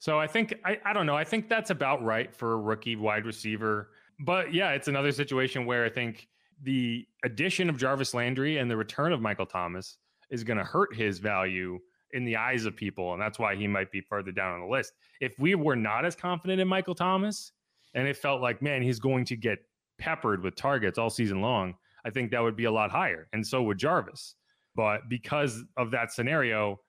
[0.00, 1.16] So I think I, I don't know.
[1.16, 3.90] I think that's about right for a rookie wide receiver.
[4.20, 6.28] But yeah, it's another situation where I think
[6.62, 9.98] the addition of Jarvis Landry and the return of Michael Thomas
[10.30, 11.78] is going to hurt his value
[12.12, 14.66] in the eyes of people, and that's why he might be further down on the
[14.66, 14.92] list.
[15.20, 17.52] If we were not as confident in Michael Thomas,
[17.94, 19.58] and it felt like, man, he's going to get
[19.98, 21.74] peppered with targets all season long,
[22.04, 24.34] I think that would be a lot higher, and so would Jarvis.
[24.74, 26.80] But because of that scenario,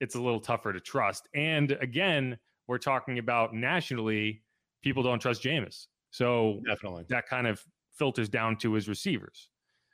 [0.00, 1.28] it's a little tougher to trust.
[1.34, 4.42] And again, we're talking about nationally,
[4.82, 5.86] people don't trust Jameis.
[6.10, 7.04] So Definitely.
[7.08, 7.62] that kind of
[7.98, 9.48] filters down to his receivers.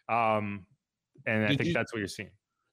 [0.09, 0.67] Um,
[1.27, 2.31] and I Did think you- that's what you're seeing.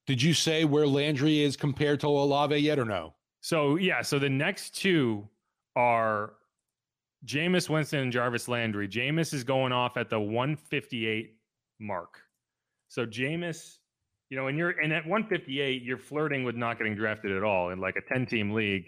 [0.08, 3.16] Did you say where Landry is compared to Olave yet or no?
[3.42, 5.30] So yeah, so the next two
[5.76, 6.34] are
[7.26, 8.88] Jameis Winston and Jarvis Landry.
[8.88, 11.36] Jameis is going off at the 158
[11.82, 12.22] mark.
[12.88, 13.78] So Jameis,
[14.30, 17.70] you know, and you're and at 158, you're flirting with not getting drafted at all
[17.70, 18.86] in like a 10 team league.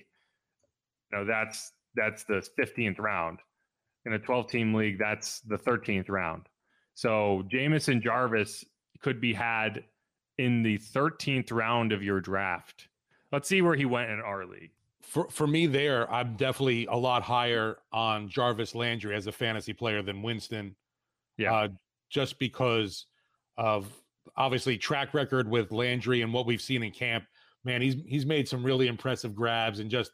[1.11, 3.39] You know, that's that's the 15th round.
[4.05, 6.43] In a 12 team league, that's the 13th round.
[6.93, 8.65] So Jameis and Jarvis
[9.01, 9.83] could be had
[10.37, 12.87] in the 13th round of your draft.
[13.31, 14.71] Let's see where he went in our league.
[15.01, 19.73] For for me, there, I'm definitely a lot higher on Jarvis Landry as a fantasy
[19.73, 20.75] player than Winston.
[21.37, 21.53] Yeah.
[21.53, 21.67] Uh,
[22.13, 23.07] just because
[23.57, 23.91] of
[24.37, 27.25] obviously track record with Landry and what we've seen in camp.
[27.65, 30.11] Man, he's he's made some really impressive grabs and just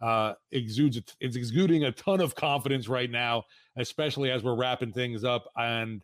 [0.00, 3.44] uh, exudes it's exuding a ton of confidence right now,
[3.76, 5.48] especially as we're wrapping things up.
[5.56, 6.02] And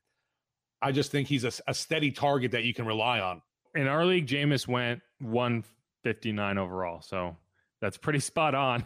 [0.83, 3.43] I just think he's a, a steady target that you can rely on.
[3.75, 7.03] In our league, Jameis went 159 overall.
[7.03, 7.37] So
[7.81, 8.85] that's pretty spot on.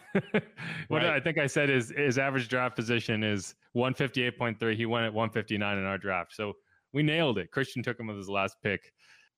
[0.89, 1.07] what Right.
[1.07, 4.77] I think I said is his average draft position is 158.3.
[4.77, 6.35] He went at 159 in our draft.
[6.35, 6.55] So
[6.93, 7.51] we nailed it.
[7.51, 8.93] Christian took him with his last pick.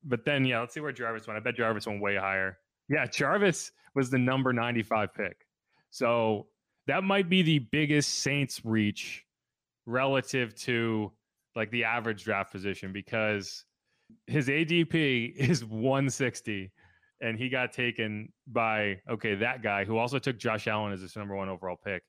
[0.05, 1.37] But then, yeah, let's see where Jarvis went.
[1.37, 2.59] I bet Jarvis went way higher.
[2.89, 5.47] Yeah, Jarvis was the number 95 pick.
[5.91, 6.47] So
[6.87, 9.25] that might be the biggest Saints reach
[9.87, 11.13] relative to
[11.57, 13.65] like the average draft position because
[14.27, 16.71] his ADP is 160
[17.21, 21.17] and he got taken by okay that guy who also took Josh Allen as his
[21.17, 22.03] number one overall pick.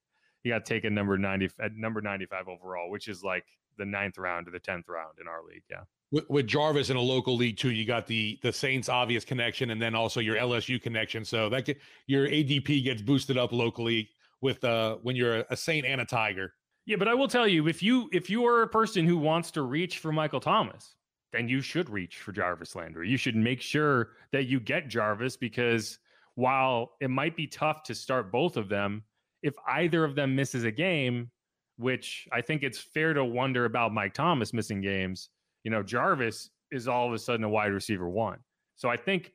[0.43, 3.45] He got taken number 90 at number 95 overall, which is like
[3.77, 5.63] the ninth round to the 10th round in our league.
[5.69, 5.81] Yeah.
[6.11, 9.69] with, with Jarvis in a local league too, you got the the Saints obvious connection,
[9.71, 11.23] and then also your LSU connection.
[11.25, 14.09] So that get, your ADP gets boosted up locally
[14.41, 16.53] with uh when you're a, a Saint and a Tiger.
[16.85, 19.51] Yeah, but I will tell you, if you if you are a person who wants
[19.51, 20.95] to reach for Michael Thomas,
[21.33, 23.09] then you should reach for Jarvis Landry.
[23.09, 25.99] You should make sure that you get Jarvis because
[26.35, 29.03] while it might be tough to start both of them,
[29.43, 31.31] if either of them misses a game,
[31.77, 35.29] which I think it's fair to wonder about Mike Thomas missing games,
[35.63, 38.39] you know, Jarvis is all of a sudden a wide receiver one.
[38.75, 39.33] So I think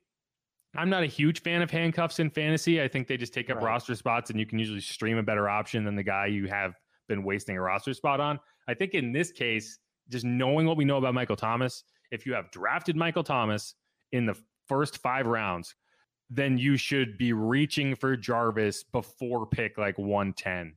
[0.75, 2.83] I'm not a huge fan of handcuffs in fantasy.
[2.83, 3.65] I think they just take up Right.
[3.67, 6.75] roster spots and you can usually stream a better option than the guy you have
[7.09, 8.39] been wasting a roster spot on.
[8.69, 9.79] I think in this case,
[10.09, 13.75] just knowing what we know about Michael Thomas, if you have drafted Michael Thomas
[14.13, 15.75] in the first five rounds,
[16.31, 20.75] then you should be reaching for Jarvis before pick like 110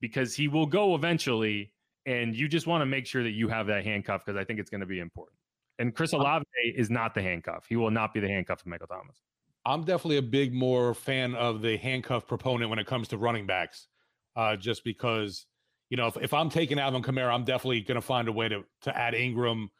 [0.00, 1.72] because he will go eventually.
[2.06, 4.60] And you just want to make sure that you have that handcuff because I think
[4.60, 5.38] it's going to be important.
[5.78, 7.66] And Chris Olave is not the handcuff.
[7.68, 9.22] He will not be the handcuff of Michael Thomas.
[9.66, 13.46] I'm definitely a big more fan of the handcuff proponent when it comes to running
[13.46, 13.88] backs,
[14.34, 15.44] uh, just because
[15.90, 18.48] you know if, if I'm taking Alvin Kamara, I'm definitely going to find a way
[18.48, 19.70] to to add Ingram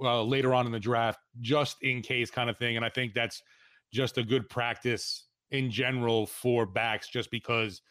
[0.00, 2.76] uh, later on in the draft, just in case kind of thing.
[2.76, 3.42] And I think that's
[3.92, 7.82] just a good practice in general for backs, just because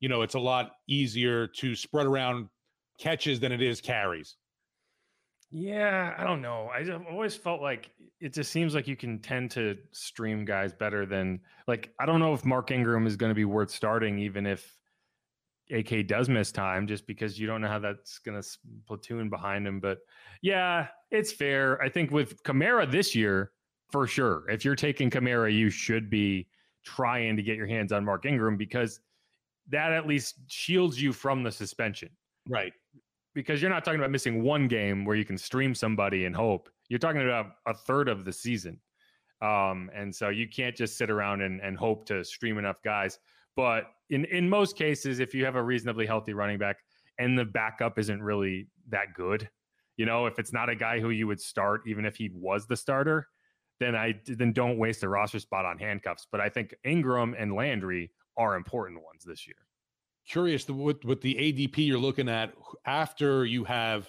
[0.00, 2.48] you know it's a lot easier to spread around
[2.98, 4.36] catches than it is carries.
[5.50, 6.68] Yeah, I don't know.
[6.72, 10.72] I- I've always felt like it just seems like you can tend to stream guys
[10.72, 14.18] better than like I don't know if Mark Ingram is going to be worth starting
[14.18, 14.77] even if
[15.70, 18.48] AK does miss time just because you don't know how that's going to
[18.86, 19.98] platoon behind him but
[20.40, 21.80] yeah, it's fair.
[21.82, 23.52] I think with Kamara this year
[23.90, 24.48] for sure.
[24.48, 26.46] If you're taking Kamara, you should be
[26.84, 29.00] trying to get your hands on Mark Ingram because
[29.68, 32.08] that at least shields you from the suspension
[32.48, 32.72] Right.
[33.34, 36.70] because you're not talking about missing one game where you can stream somebody and hope.
[36.88, 38.80] You're talking about a third of the season.
[39.42, 43.18] Um, and so you can't just sit around and, and hope to stream enough guys.
[43.58, 46.76] But in, in most cases, if you have a reasonably healthy running back
[47.18, 49.50] and the backup isn't really that good,
[49.96, 52.68] you know, if it's not a guy who you would start, even if he was
[52.68, 53.26] the starter,
[53.80, 56.28] then I then don't waste a roster spot on handcuffs.
[56.30, 59.56] But I think Ingram and Landry are important ones this year.
[60.28, 62.54] Curious the, with with the ADP you're looking at
[62.86, 64.08] after you have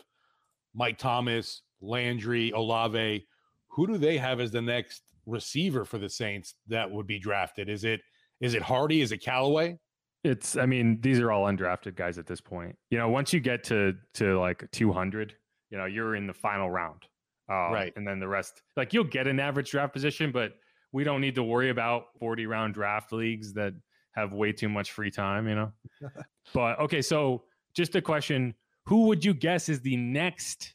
[0.75, 3.25] Mike Thomas, Landry, Olave.
[3.69, 7.67] Who do they have as the next receiver for the Saints that would be drafted?
[7.67, 8.01] Is it
[8.41, 9.01] is it Hardy?
[9.01, 9.77] Is it Callaway?
[10.23, 12.77] It's I mean, these are all undrafted guys at this point.
[12.89, 15.33] You know, once you get to to like 200,
[15.69, 17.03] you know, you're in the final round.
[17.49, 17.93] Um, Right.
[17.95, 20.53] And then the rest, like you'll get an average draft position, but
[20.91, 23.73] we don't need to worry about 40 round draft leagues that
[24.13, 25.71] have way too much free time, you know?
[26.53, 28.53] but okay, so just a question
[28.85, 30.73] who would you guess is the next,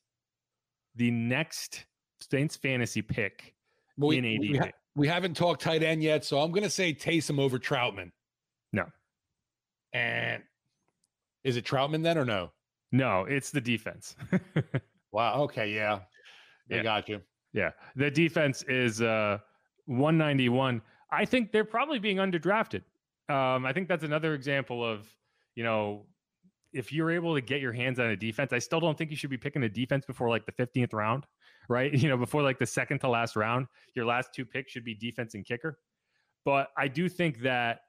[0.95, 1.85] the next
[2.31, 3.55] Saints fantasy pick
[3.99, 4.73] Well, we, in ADP?
[4.97, 8.13] We, haven't talked tight end yet, so I'm going to say Taysom over Trautman.
[8.73, 8.85] No.
[9.93, 10.43] And
[11.43, 12.51] is it Trautman then or no?
[12.93, 14.15] no, it's the defense.
[15.13, 15.43] Wow.
[15.43, 15.73] Okay.
[15.73, 16.01] Yeah.
[16.73, 16.83] I Yeah.
[16.83, 17.21] got you.
[17.53, 19.39] Yeah, the defense is uh
[19.87, 20.83] 191.
[21.13, 22.83] I think they're probably being underdrafted.
[23.29, 25.07] Um, I think that's another example of,
[25.55, 26.07] you know,
[26.73, 29.17] if you're able to get your hands on a defense, I still don't think you
[29.17, 31.27] should be picking a defense before like the 15th round,
[31.69, 31.93] right?
[32.05, 34.95] You know, before like the second to last round, your last two picks should be
[34.95, 35.79] defense and kicker.
[36.45, 37.81] But I do think that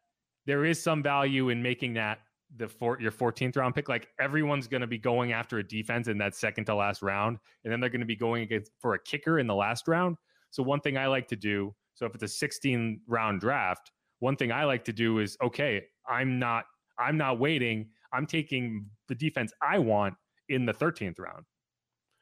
[0.46, 2.20] there is some value in making that
[2.58, 3.90] the four, your 14th round pick.
[3.90, 7.38] Like everyone's going to be going after a defense in that second to last round,
[7.64, 10.18] and then they're going to be going against for a kicker in the last round.
[10.52, 14.36] So one thing I like to do, so if it's a 16 round draft, one
[14.36, 16.66] thing I like to do is okay, I'm not
[16.98, 17.90] I'm not waiting.
[18.14, 20.14] I'm taking the defense I want
[20.48, 21.46] in the 13th round.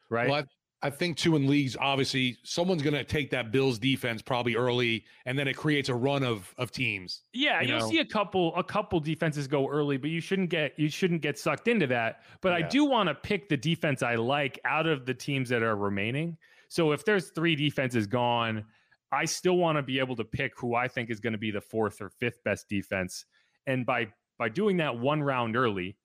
[0.10, 0.30] Right?
[0.30, 0.44] Well,
[0.84, 5.06] I, think too in leagues, obviously, someone's going to take that Bills defense probably early,
[5.26, 7.22] and then it creates a run of of teams.
[7.34, 7.90] Yeah, you you'll know?
[7.90, 11.40] see a couple a couple defenses go early, but you shouldn't get you shouldn't get
[11.40, 12.22] sucked into that.
[12.42, 15.64] But I do want to pick the defense I like out of the teams that
[15.64, 16.38] are remaining.
[16.68, 18.66] So if there's three defenses gone,
[19.12, 21.52] I still want to be able to pick who I think is going to be
[21.52, 23.26] the fourth or fifth best defense.
[23.68, 24.08] And by
[24.40, 25.98] by doing that one round early,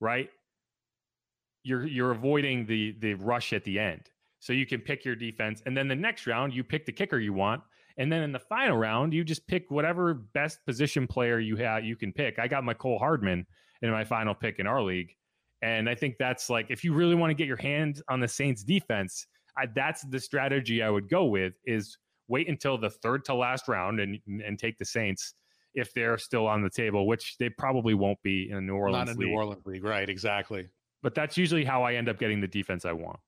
[0.00, 0.28] right?
[1.62, 4.10] You're you're avoiding the the rush at the end.
[4.44, 7.18] So you can pick your defense and then the next round you pick the kicker
[7.18, 7.62] you want
[7.96, 11.84] and then in the final round, you just pick whatever best position player you have
[11.84, 12.38] you can pick.
[12.38, 13.46] I got my Cole Hardman
[13.82, 15.14] in my final pick in our league.
[15.62, 18.28] And I think that's like if you really want to get your hands on the
[18.28, 19.26] Saints defense,
[19.56, 23.68] I, that's the strategy I would go with is wait until the third to last
[23.68, 25.34] round and and take the Saints
[25.74, 29.06] if they're still on the table, which they probably won't be in a New Orleans
[29.06, 29.28] Not in league.
[29.28, 30.08] New Orleans league, right?
[30.08, 30.68] Exactly.
[31.02, 33.18] But that's usually how I end up getting the defense I want.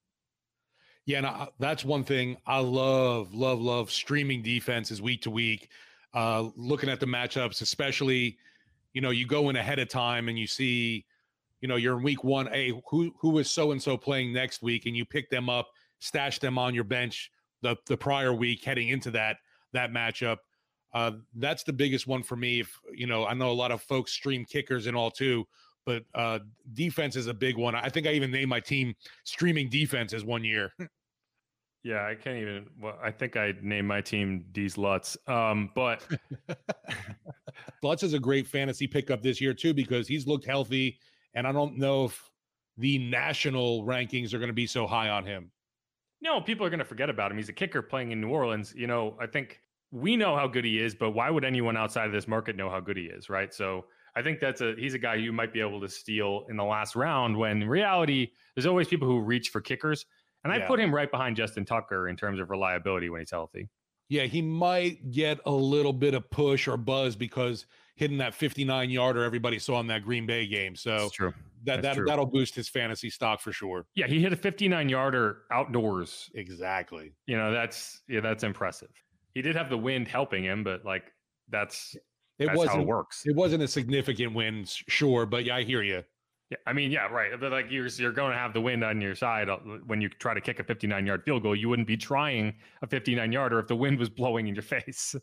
[1.07, 5.71] Yeah, and I, that's one thing I love, love, love streaming defenses week to week.
[6.12, 8.38] Uh, looking at the matchups, especially,
[8.92, 11.05] you know, you go in ahead of time and you see,
[11.61, 12.47] you know, you're in week one.
[12.47, 15.69] Hey, who who is so and so playing next week, and you pick them up,
[16.01, 17.31] stash them on your bench
[17.62, 19.37] the the prior week heading into that
[19.73, 20.38] that matchup.
[20.92, 22.61] Uh, that's the biggest one for me.
[22.61, 25.46] If you know, I know a lot of folks stream kickers and all too,
[25.85, 26.40] but uh,
[26.73, 27.75] defense is a big one.
[27.75, 28.94] I think I even named my team
[29.25, 30.73] streaming defenses one year.
[31.87, 32.66] Yeah, I can't even.
[32.80, 35.16] Well, I think I named my team D's Lutz.
[35.28, 36.04] Um, but
[37.82, 40.98] Lutz is a great fantasy pickup this year too because he's looked healthy,
[41.34, 42.30] and I don't know if
[42.76, 45.52] the national rankings are going to be so high on him.
[46.20, 47.37] no, people are going to forget about him.
[47.37, 48.74] He's a kicker playing in New Orleans.
[48.76, 49.60] You know, I think
[49.92, 52.68] we know how good he is, but why would anyone outside of this market know
[52.68, 53.54] how good he is, right?
[53.54, 53.84] So
[54.16, 56.64] I think that's a he's a guy you might be able to steal in the
[56.64, 57.37] last round.
[57.37, 60.04] When in reality, there's always people who reach for kickers,
[60.51, 60.67] and I Yeah.
[60.69, 63.69] put him right behind Justin Tucker in terms of reliability when he's healthy.
[64.09, 67.67] Yeah, he might get a little bit of push or buzz because
[67.97, 70.77] hitting that 59 yarder everybody saw in that Green Bay game.
[70.77, 71.31] So That's true.
[71.65, 72.07] that That's that true.
[72.07, 73.87] that'll boost his fantasy stock for sure.
[73.94, 76.31] Yeah, he hit a 59 yarder outdoors.
[76.35, 77.13] Exactly.
[77.27, 78.90] You know, that's yeah, that's impressive.
[79.35, 81.13] He did have the wind helping him, but like
[81.49, 81.97] that's
[82.38, 83.23] It that's how wasn't it works.
[83.27, 86.05] It wasn't a significant win, sure, but yeah, I hear you.
[86.51, 87.33] Yeah, I mean, yeah, right.
[87.38, 90.09] But like you're you're going to have the wind on your side uh, when you
[90.09, 91.57] try to kick a 59 yard field goal.
[91.57, 95.17] You wouldn't be trying a 59 yarder if the wind was blowing in your face.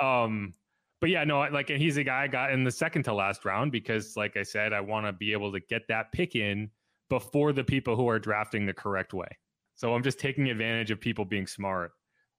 [0.00, 0.52] um,
[1.00, 3.44] but yeah, no, like and he's a guy I got in the second to last
[3.44, 6.70] round because, like I said, I want to be able to get that pick in
[7.08, 9.28] before the people who are drafting the correct way.
[9.76, 11.92] So I'm just taking advantage of people being smart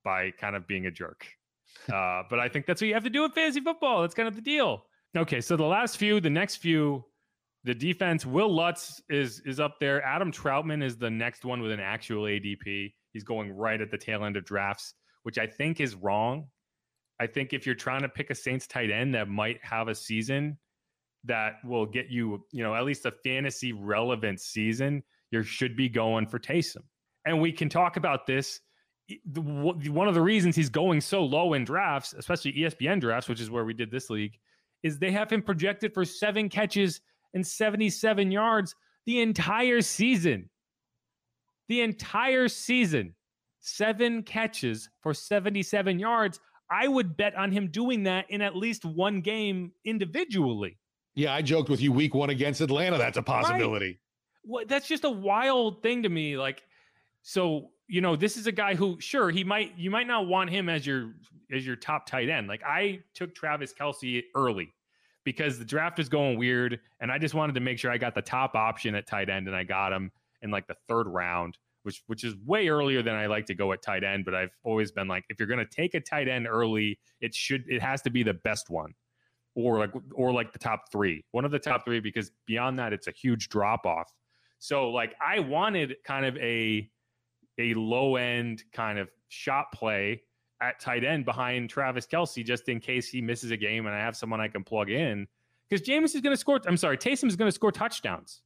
[0.04, 1.28] by kind of being a jerk.
[1.92, 4.02] Uh, but I think that's what you have to do in fantasy football.
[4.02, 4.86] That's kind of the deal.
[5.16, 7.06] Okay, so the last few, the next few,
[7.66, 10.02] the defense, Will Lutz is is up there.
[10.04, 12.94] Adam Trautman is the next one with an actual ADP.
[13.12, 14.94] He's going right at the tail end of drafts,
[15.24, 16.48] which I think is wrong.
[17.20, 19.96] I think if you're trying to pick a Saints tight end that might have a
[19.96, 20.60] season
[21.24, 25.02] that will get you, you know, at least a fantasy relevant season,
[25.32, 26.84] you should be going for Taysom.
[27.26, 28.60] And we can talk about this.
[29.34, 33.50] One of the reasons he's going so low in drafts, especially ESPN drafts, which is
[33.50, 34.38] where we did this league,
[34.84, 37.02] is they have him projected for seven catches
[37.36, 38.74] and 77 yards
[39.06, 40.50] the entire season.
[41.68, 43.14] The entire season.
[43.60, 46.40] Seven catches for 77 yards.
[46.72, 50.78] I would bet on him doing that in at least one game individually.
[51.14, 52.98] Yeah, I joked with you week one against Atlanta.
[52.98, 54.00] That's a possibility.
[54.44, 56.38] What that's just a wild thing to me.
[56.38, 56.64] Like,
[57.22, 60.50] so you know, this is a guy who, sure, he might you might not want
[60.50, 61.14] him as your
[61.52, 62.48] as your top tight end.
[62.48, 64.75] Like I took Travis Kelce early
[65.26, 68.16] because the draft is going weird, and I just wanted to make sure I got
[68.16, 70.12] the top option at tight end, and I got him
[70.42, 73.74] in like the third round, which which is way earlier than I like to go
[73.74, 74.24] at tight end.
[74.24, 77.34] But I've always been like, if you're going to take a tight end early, it
[77.34, 78.94] should it has to be the best one
[79.56, 82.94] or like or like the top three, one of the top three, because beyond that,
[82.94, 84.14] it's a huge drop off.
[84.60, 86.90] So like I wanted kind of a
[87.58, 90.22] a low end kind of shot play
[90.62, 94.00] at tight end behind Travis Kelce, just in case he misses a game and I
[94.00, 95.28] have someone I can plug in.
[95.70, 96.60] Because James is going to score.
[96.68, 98.42] I'm sorry, Taysom is going to score touchdowns,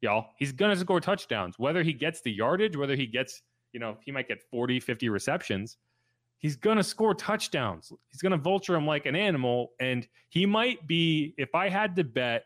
[0.00, 0.28] y'all.
[0.38, 3.42] He's going to score touchdowns, whether he gets the yardage, whether he gets,
[3.72, 5.76] you know, he might get 40, 50 receptions
[6.38, 7.92] he's going to score touchdowns.
[8.08, 9.72] He's going to vulture him like an animal.
[9.80, 12.44] And he might be, if I had to bet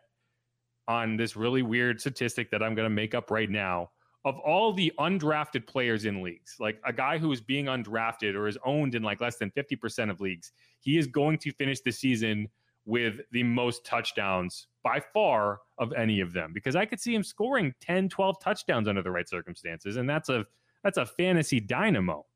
[0.88, 3.90] on this really weird statistic that I'm going to make up right now,
[4.24, 8.48] of all the undrafted players in leagues, like a guy who is being undrafted or
[8.48, 11.90] is owned in like less than 50% of leagues, he is going to finish the
[11.90, 12.48] season
[12.84, 17.22] with the most touchdowns by far of any of them because I could see him
[17.22, 19.96] scoring 10, 12 touchdowns under the right circumstances.
[19.96, 20.46] And that's a,
[20.82, 22.26] that's a fantasy dynamo.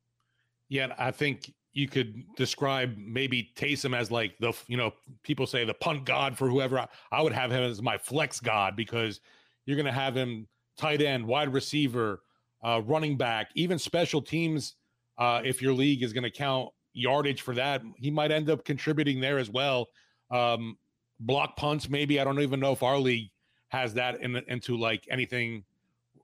[0.68, 5.64] Yeah, I think you could describe maybe Taysom as like the you know people say
[5.64, 6.78] the punt god for whoever.
[6.78, 9.20] I, I would have him as my flex god because
[9.66, 10.46] you're going to have him
[10.76, 12.22] tight end, wide receiver,
[12.62, 14.74] uh, running back, even special teams.
[15.18, 18.64] Uh, if your league is going to count yardage for that, he might end up
[18.64, 19.88] contributing there as well.
[20.30, 20.76] Um,
[21.20, 22.20] block punts, maybe.
[22.20, 23.30] I don't even know if our league
[23.68, 25.64] has that in, into like anything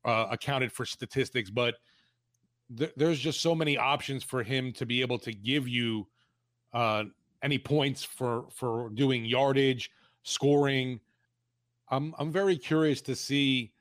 [0.04, 1.76] uh, accounted for statistics, but
[2.76, 6.06] th- there's just so many options for him to be able to give you
[6.72, 7.04] uh,
[7.42, 9.90] any points for for doing yardage,
[10.22, 11.00] scoring.
[11.88, 13.72] I'm I'm very curious to see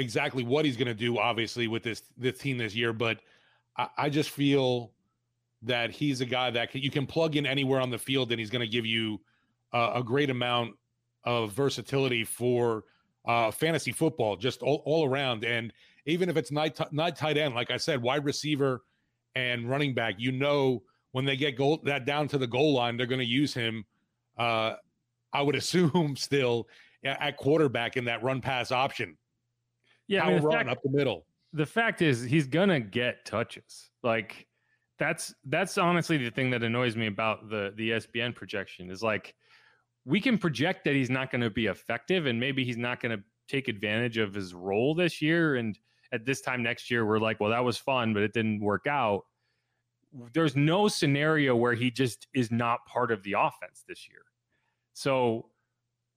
[0.00, 1.18] exactly what he's going to do.
[1.18, 3.20] Obviously, with this this team this year, but
[3.76, 4.92] I, I just feel
[5.62, 8.40] that he's a guy that can, you can plug in anywhere on the field, and
[8.40, 9.20] he's going to give you
[9.72, 10.74] uh, a great amount
[11.24, 12.84] of versatility for
[13.26, 15.44] uh, fantasy football, just all, all around.
[15.44, 15.72] And
[16.06, 18.82] even if it's not, t- not tight end, like I said, wide receiver
[19.34, 20.82] and running back, you know,
[21.12, 23.84] when they get goal that down to the goal line, they're going to use him.
[24.38, 24.74] Uh,
[25.32, 26.68] I would assume still
[27.04, 29.16] at quarterback in that run pass option.
[30.10, 31.24] Yeah, I mean, the run fact- up the middle.
[31.52, 33.90] the fact is he's gonna get touches.
[34.02, 34.46] Like
[34.98, 39.34] that's that's honestly the thing that annoys me about the the espn projection is like
[40.04, 43.16] we can project that he's not going to be effective and maybe he's not going
[43.16, 45.56] to take advantage of his role this year.
[45.56, 45.78] And
[46.12, 48.86] at this time next year we're like well that was fun but it didn't work
[48.86, 49.22] out.
[50.34, 54.22] There's no scenario where he just is not part of the offense this year.
[54.92, 55.50] So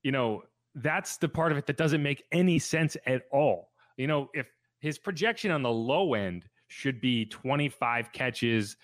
[0.01, 0.43] you know
[0.75, 4.47] that's the part of it that doesn't make any sense at all you know if
[4.79, 8.75] his projection on the low end should be 25 catches,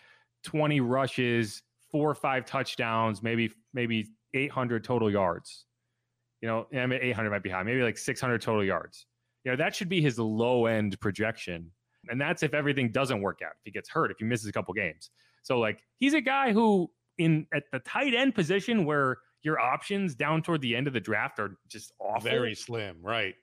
[0.43, 5.65] 20 rushes, four or five touchdowns, maybe maybe 800 total yards.
[6.41, 9.05] You know, I mean 800 might be high, maybe like 600 total yards.
[9.43, 11.71] You know, that should be his low end projection.
[12.09, 14.51] And that's if everything doesn't work out, if he gets hurt, if he misses a
[14.51, 15.09] couple games.
[15.43, 20.15] So like he's a guy who in at the tight end position where your options
[20.15, 22.29] down toward the end of the draft are just awful.
[22.29, 23.35] Very slim, right?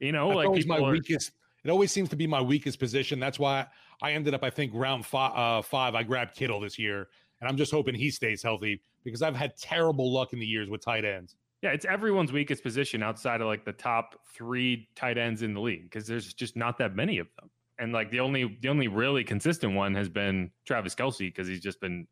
[0.00, 1.32] You know, That's like always my are- weakest.
[1.64, 3.18] It always seems to be my weakest position.
[3.18, 3.66] That's why
[4.00, 5.32] I ended up, I think, round five.
[5.34, 7.08] Uh, five I grabbed Kittle this year,
[7.40, 10.70] and I'm just hoping he stays healthy because I've had terrible luck in the years
[10.70, 11.34] with tight ends.
[11.62, 15.60] Yeah, it's everyone's weakest position outside of like the top three tight ends in the
[15.60, 17.50] league because there's just not that many of them.
[17.80, 21.60] And like the only the only really consistent one has been Travis Kelce because he's
[21.60, 22.06] just been,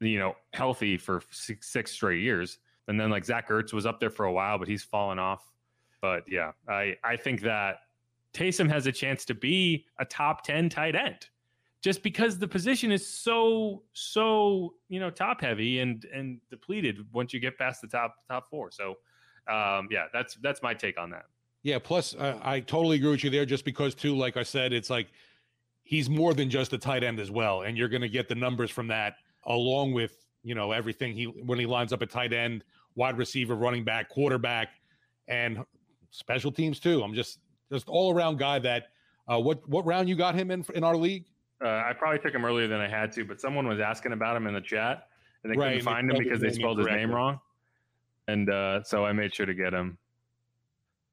[0.00, 2.58] you know, healthy for six, six straight years.
[2.86, 5.50] And then like Zach Ertz was up there for a while, but he's fallen off.
[6.04, 7.76] But yeah, I I think that
[8.34, 11.28] Taysom has a chance to be a top ten tight end,
[11.80, 17.32] just because the position is so so you know top heavy and and depleted once
[17.32, 18.70] you get past the top top four.
[18.70, 18.96] So
[19.48, 21.24] um, yeah, that's that's my take on that.
[21.62, 21.78] Yeah.
[21.78, 23.46] Plus, uh, I totally agree with you there.
[23.46, 25.06] Just because, too, like I said, it's like
[25.84, 28.34] he's more than just a tight end as well, and you're going to get the
[28.34, 29.14] numbers from that
[29.46, 32.62] along with you know everything he when he lines up a tight end,
[32.94, 34.68] wide receiver, running back, quarterback,
[35.28, 35.64] and
[36.14, 37.02] special teams too.
[37.02, 37.40] I'm just
[37.72, 38.88] just all around guy that.
[39.30, 41.24] Uh, what what round you got him in in our league?
[41.64, 44.36] Uh, I probably took him earlier than I had to, but someone was asking about
[44.36, 45.08] him in the chat,
[45.42, 47.40] and they Right, couldn't find him because they spelled his name wrong,
[48.28, 49.96] and uh, so I made sure to get him.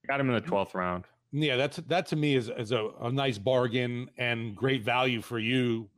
[0.08, 1.06] Got him in the twelfth round.
[1.32, 5.40] Yeah, that's that to me is is a, a nice bargain and great value for
[5.40, 5.90] you.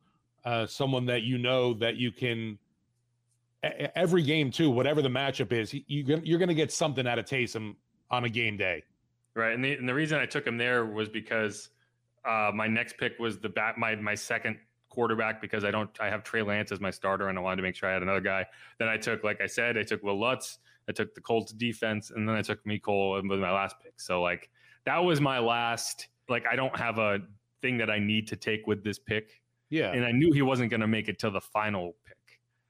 [0.46, 2.60] Uh, someone that you know that you can
[3.96, 7.08] every game too, whatever the matchup is, you you're gonna- you're going to get something
[7.08, 7.76] out of Taysom
[8.12, 8.84] on a game day.
[9.36, 11.70] Right, and the and the reason I took him there was because
[12.24, 14.58] uh, my next pick was the back my my second
[14.90, 17.64] quarterback because I don't I have Trey Lance as my starter and I wanted to
[17.64, 18.46] make sure I had another guy.
[18.78, 22.12] Then I took, like I said, I took Will Lutz, I took the Colts defense,
[22.12, 24.00] and then I took Cole with my last pick.
[24.00, 24.50] So like
[24.86, 26.10] that was my last.
[26.30, 27.20] Like I don't have a
[27.62, 30.70] thing that I need to take with this pick, Yeah, and I knew he wasn't
[30.70, 32.18] going to make it to the final pick.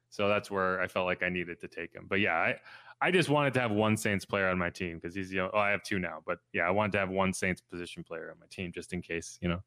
[0.09, 2.05] So that's where I felt like I needed to take him.
[2.07, 2.55] But yeah, I,
[3.03, 5.49] I just wanted to have one Saints player on my team because he's, you know,
[5.53, 6.19] oh, I have two now.
[6.25, 9.01] But yeah, I wanted to have one Saints position player on my team just in
[9.01, 9.61] case, you know.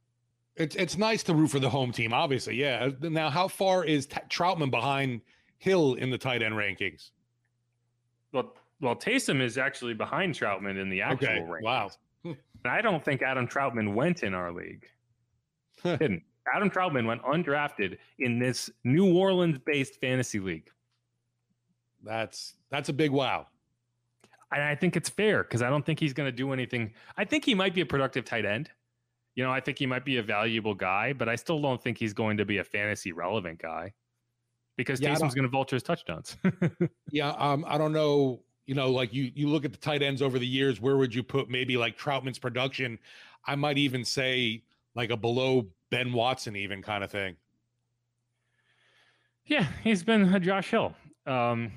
[0.56, 2.54] it's it's nice to root for the home team, obviously.
[2.56, 2.88] Yeah.
[3.02, 5.20] Now, how far is T- Trautman behind
[5.58, 7.10] Hill in the tight end rankings?
[8.32, 11.62] Well, well, Taysom is actually behind Trautman in the actual Okay, rankings.
[11.62, 11.90] wow.
[12.24, 14.86] And I don't think Adam Trautman went in our league.
[15.84, 16.22] Didn't.
[16.54, 20.70] Adam Trautman went undrafted in this New Orleans-based fantasy league.
[22.06, 23.46] That's that's a big wow.
[24.52, 26.94] And I think it's fair because I don't think he's going to do anything.
[27.16, 28.70] I think he might be a productive tight end.
[29.34, 31.98] You know, I think he might be a valuable guy, but I still don't think
[31.98, 33.92] he's going to be a fantasy relevant guy
[34.76, 36.36] because Yeah, Taysom's going to vulture his touchdowns.
[37.10, 38.40] Yeah, um, I don't know.
[38.66, 40.80] You know, like you you look at the tight ends over the years.
[40.80, 42.98] Where would you put maybe like Trautman's production?
[43.46, 44.62] I might even say
[44.94, 47.36] like a below Ben Watson, even kind of thing.
[49.46, 50.94] yeah, he's been a Josh Hill.
[51.26, 51.72] Um,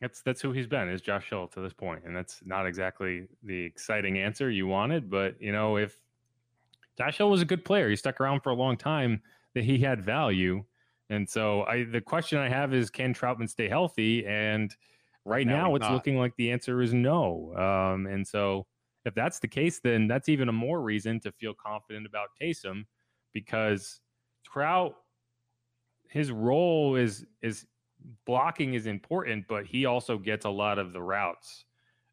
[0.00, 3.26] that's that's who he's been is Josh Hill to this point, and that's not exactly
[3.42, 5.10] the exciting answer you wanted.
[5.10, 5.98] But you know, if
[6.98, 9.22] Josh Hill was a good player, he stuck around for a long time,
[9.54, 10.64] that he had value.
[11.10, 14.26] And so I the question I have is can Trautman stay healthy?
[14.26, 14.74] And
[15.24, 15.92] right now now, it's not.
[15.92, 17.54] looking like the answer is no.
[17.56, 18.66] Um, and so
[19.04, 22.84] if that's the case, then that's even a more reason to feel confident about Taysom
[23.32, 24.00] because
[24.44, 24.94] Trout
[26.14, 27.66] his role is is
[28.24, 31.64] blocking is important, but he also gets a lot of the routes.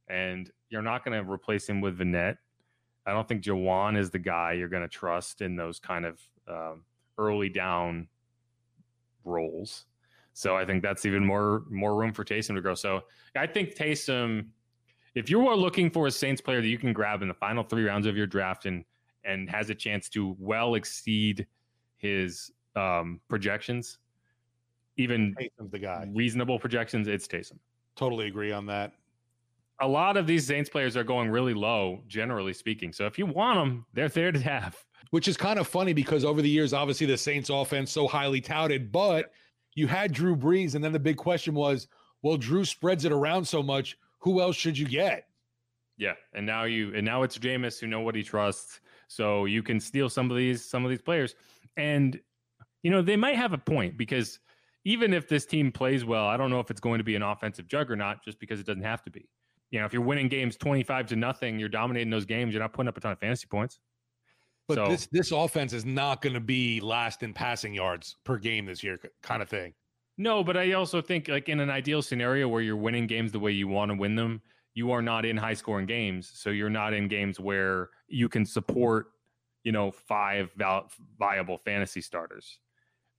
[0.07, 2.37] And you're not going to replace him with Vannett.
[3.05, 6.19] I don't think Juwan is the guy you're going to trust in those kind of
[6.47, 6.83] um,
[7.17, 8.07] early down
[9.23, 9.85] roles.
[10.33, 12.75] So I think that's even more more room for Taysom to grow.
[12.75, 13.01] So
[13.35, 14.47] I think Taysom,
[15.13, 17.63] if you are looking for a Saints player that you can grab in the final
[17.63, 18.85] three rounds of your draft and
[19.23, 21.45] and has a chance to well exceed
[21.97, 23.99] his um, projections,
[24.97, 26.07] even Taysom's the guy.
[26.13, 27.59] reasonable projections, it's Taysom.
[27.95, 28.93] Totally agree on that.
[29.79, 32.93] A lot of these Saints players are going really low, generally speaking.
[32.93, 34.77] So if you want them, they're there to have.
[35.09, 38.39] Which is kind of funny because over the years, obviously the Saints offense so highly
[38.39, 39.31] touted, but
[39.73, 41.87] you had Drew Brees, and then the big question was,
[42.21, 43.97] well, Drew spreads it around so much.
[44.19, 45.27] Who else should you get?
[45.97, 49.61] Yeah, and now you and now it's Jameis who know what he trusts, so you
[49.61, 51.35] can steal some of these some of these players,
[51.77, 52.19] and
[52.83, 54.39] you know they might have a point because
[54.83, 57.21] even if this team plays well, I don't know if it's going to be an
[57.21, 59.27] offensive juggernaut just because it doesn't have to be.
[59.69, 62.53] You know, if you're winning games twenty five to nothing, you're dominating those games.
[62.53, 63.79] You're not putting up a ton of fantasy points.
[64.67, 68.37] But So- this this offense is not going to be last in passing yards per
[68.37, 69.73] game this year, kind of thing.
[70.17, 73.39] No, but I also think like in an ideal scenario where you're winning games the
[73.39, 74.41] way you want to win them,
[74.73, 76.29] you are not in high scoring games.
[76.33, 79.07] So you're not in games where you can support,
[79.63, 82.59] you know, five val- viable fantasy starters.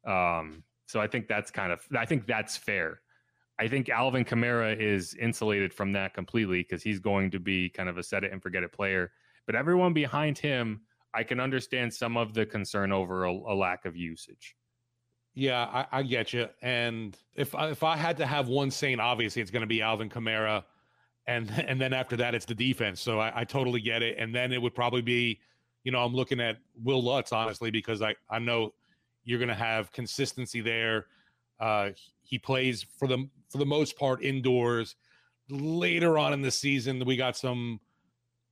[0.06, 3.00] Um, So I think that's kind of I think that's fair.
[3.58, 7.88] I think Alvin Kamara is insulated from that completely because he's going to be kind
[7.88, 9.10] of a set it and forget it player.
[9.46, 10.82] But everyone behind him,
[11.14, 14.54] I can understand some of the concern over a, a lack of usage.
[15.34, 16.46] Yeah, I, I, get you.
[16.60, 20.10] And if if I had to have one saint, obviously it's going to be Alvin
[20.10, 20.62] Kamara,
[21.26, 23.00] and and then after that it's the defense.
[23.00, 24.18] So I, I totally get it.
[24.18, 25.40] And then it would probably be,
[25.84, 28.74] you know, I'm looking at Will Lutz honestly because I I know
[29.24, 31.06] you're going to have consistency there.
[31.60, 31.90] Uh,
[32.22, 34.96] he plays for the for the most part indoors.
[35.48, 37.80] Later on in the season, we got some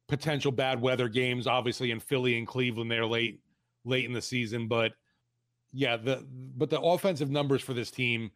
[0.09, 3.41] potential bad weather games, obviously in Philly and Cleveland there late
[3.85, 4.68] late in the season.
[4.68, 4.93] But
[5.73, 8.31] yeah, the but the offensive numbers for this team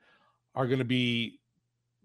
[0.55, 1.41] are going to be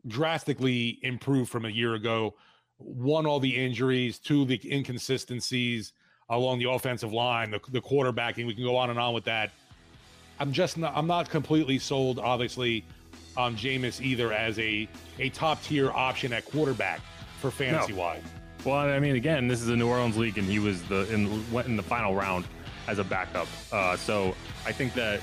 [0.07, 2.35] drastically improved from a year ago.
[2.77, 5.93] One, all the injuries, two, the inconsistencies
[6.29, 8.45] along the offensive line, the, the quarterbacking.
[8.45, 9.51] We can go on and on with that.
[10.39, 12.83] I'm just not, I'm not completely sold, obviously,
[13.35, 14.87] on Jameis either as a
[15.19, 17.01] a top tier option at quarterback
[17.39, 17.99] for fantasy no.
[17.99, 18.23] wise.
[18.65, 21.51] Well, I mean, again, this is a New Orleans league, and he was the in
[21.51, 22.45] went in the final round
[22.87, 23.47] as a backup.
[23.71, 24.35] Uh, so
[24.65, 25.21] I think that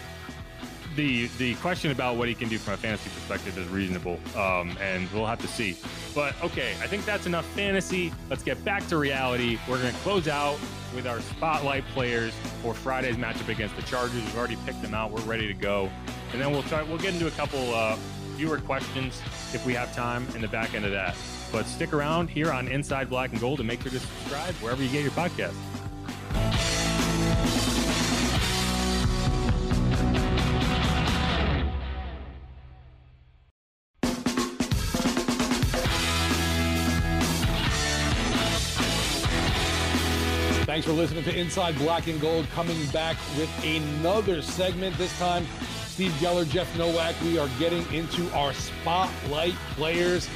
[0.97, 4.77] the the question about what he can do from a fantasy perspective is reasonable, um,
[4.81, 5.77] and we'll have to see.
[6.15, 8.13] But okay, I think that's enough fantasy.
[8.31, 9.59] Let's get back to reality.
[9.69, 10.59] We're going to close out
[10.95, 12.33] with our spotlight players
[12.63, 14.23] for Friday's matchup against the Chargers.
[14.23, 15.13] We've already picked them out.
[15.13, 15.91] We're ready to go,
[16.33, 16.83] and then we'll try.
[16.83, 17.97] We'll get into a couple uh,
[18.37, 19.21] viewer questions
[19.53, 21.15] if we have time in the back end of that.
[21.53, 24.83] But stick around here on Inside Black and Gold and make sure to subscribe wherever
[24.83, 25.55] you get your podcast.
[40.87, 44.97] For listening to Inside Black and Gold, coming back with another segment.
[44.97, 45.45] This time,
[45.89, 47.21] Steve Geller, Jeff Nowak.
[47.23, 50.29] We are getting into our spotlight players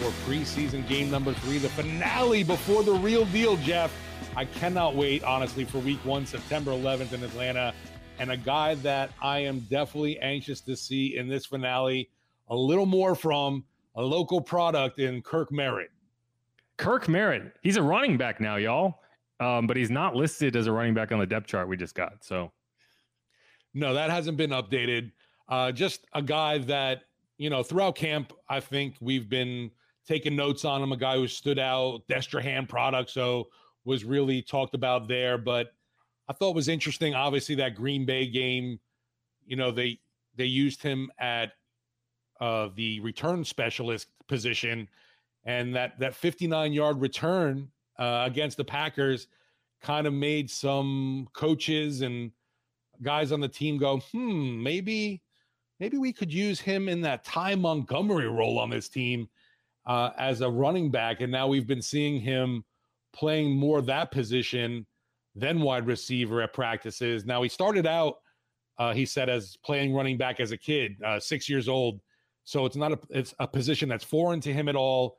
[0.00, 3.94] for preseason game number three, the finale before the real deal, Jeff.
[4.34, 7.72] I cannot wait, honestly, for week one, September 11th in Atlanta.
[8.18, 12.10] And a guy that I am definitely anxious to see in this finale,
[12.48, 13.62] a little more from
[13.94, 15.92] a local product in Kirk Merritt.
[16.76, 18.98] Kirk Merritt, he's a running back now, y'all
[19.42, 21.96] um, but he's not listed as a running back on the depth chart we just
[21.96, 22.24] got.
[22.24, 22.52] So,
[23.74, 25.10] no, that hasn't been updated.
[25.48, 27.02] Uh, just a guy that
[27.38, 29.72] you know throughout camp, I think we've been
[30.06, 30.92] taking notes on him.
[30.92, 33.48] A guy who stood out, Destrehan product, so
[33.84, 35.38] was really talked about there.
[35.38, 35.72] But
[36.28, 37.14] I thought was interesting.
[37.14, 38.78] Obviously, that Green Bay game,
[39.44, 39.98] you know, they
[40.36, 41.52] they used him at
[42.40, 44.88] uh, the return specialist position,
[45.44, 47.68] and that that 59 yard return
[47.98, 49.26] uh, against the Packers
[49.82, 52.30] kind of made some coaches and
[53.02, 55.22] guys on the team go, hmm, maybe
[55.80, 59.28] maybe we could use him in that Ty Montgomery role on this team
[59.86, 61.20] uh, as a running back.
[61.20, 62.64] And now we've been seeing him
[63.12, 64.86] playing more that position
[65.34, 67.24] than wide receiver at practices.
[67.24, 68.16] Now he started out,
[68.78, 72.00] uh, he said, as playing running back as a kid, uh, six years old.
[72.44, 75.18] So it's not a it's a position that's foreign to him at all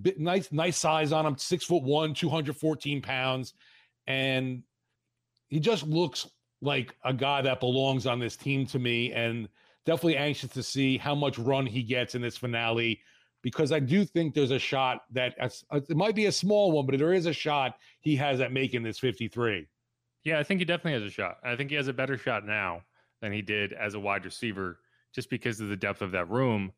[0.00, 3.54] bit nice, nice size on him, six foot one, 214 pounds.
[4.06, 4.62] And
[5.48, 6.28] he just looks
[6.60, 9.12] like a guy that belongs on this team to me.
[9.12, 9.48] And
[9.84, 13.00] definitely anxious to see how much run he gets in this finale
[13.42, 15.34] because I do think there's a shot that
[15.72, 18.84] it might be a small one, but there is a shot he has at making
[18.84, 19.66] this 53.
[20.24, 21.38] Yeah, I think he definitely has a shot.
[21.42, 22.82] I think he has a better shot now
[23.20, 24.78] than he did as a wide receiver
[25.12, 26.72] just because of the depth of that room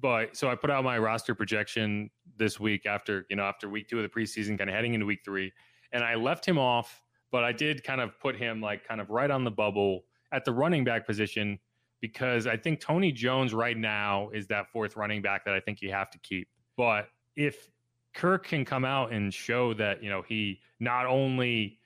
[0.00, 3.88] but so I put out my roster projection this week after you know after week
[3.88, 5.52] two of the preseason, kind of heading into week three,
[5.92, 9.10] and I left him off, but I did kind of put him like kind of
[9.10, 11.58] right on the bubble at the running back position
[12.00, 15.82] because I think Tony Jones right now is that fourth running back that I think
[15.82, 16.48] you have to keep.
[16.76, 17.68] But if
[18.14, 21.78] Kirk can come out and show that you know he not only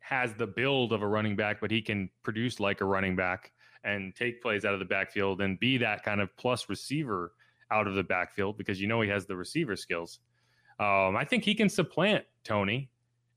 [0.00, 3.52] has the build of a running back, but he can produce like a running back
[3.84, 7.32] and take plays out of the backfield and be that kind of plus receiver
[7.70, 10.20] out of the backfield because you know he has the receiver skills.
[10.78, 12.90] Um, I think he can supplant Tony,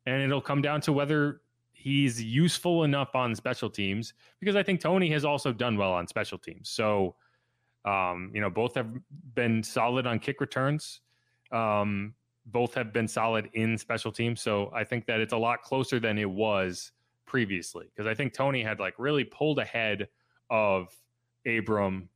[0.06, 4.82] and it'll come down to whether he's useful enough on special teams because I think
[4.82, 6.70] Tony has also done well on special teams.
[6.70, 7.16] So,
[7.86, 8.88] um, you know, both have
[9.34, 11.00] been solid on kick returns.
[11.52, 12.14] Um,
[12.46, 14.42] both have been solid in special teams.
[14.42, 16.92] So I think that it's a lot closer than it was
[17.26, 20.08] previously because I think Tony had like really pulled ahead
[20.50, 20.90] of
[21.46, 22.10] Abram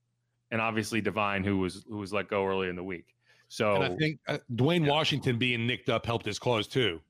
[0.52, 3.16] and obviously Devine, who was who was let go early in the week.
[3.48, 4.92] So and I think uh, Dwayne yeah.
[4.92, 7.02] Washington being nicked up helped his cause too.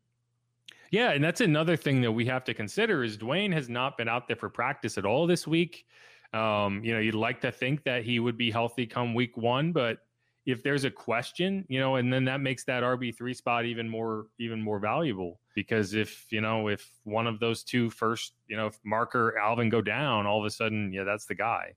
[0.92, 4.08] Yeah, and that's another thing that we have to consider is Dwayne has not been
[4.08, 5.86] out there for practice at all this week.
[6.34, 9.72] Um, you know, you'd like to think that he would be healthy come week one,
[9.72, 10.00] but
[10.46, 13.90] if there's a question, you know, and then that makes that RB three spot even
[13.90, 18.58] more even more valuable because if you know if one of those two first, you
[18.58, 21.74] know, if Marker Alvin go down, all of a sudden, yeah, that's the guy.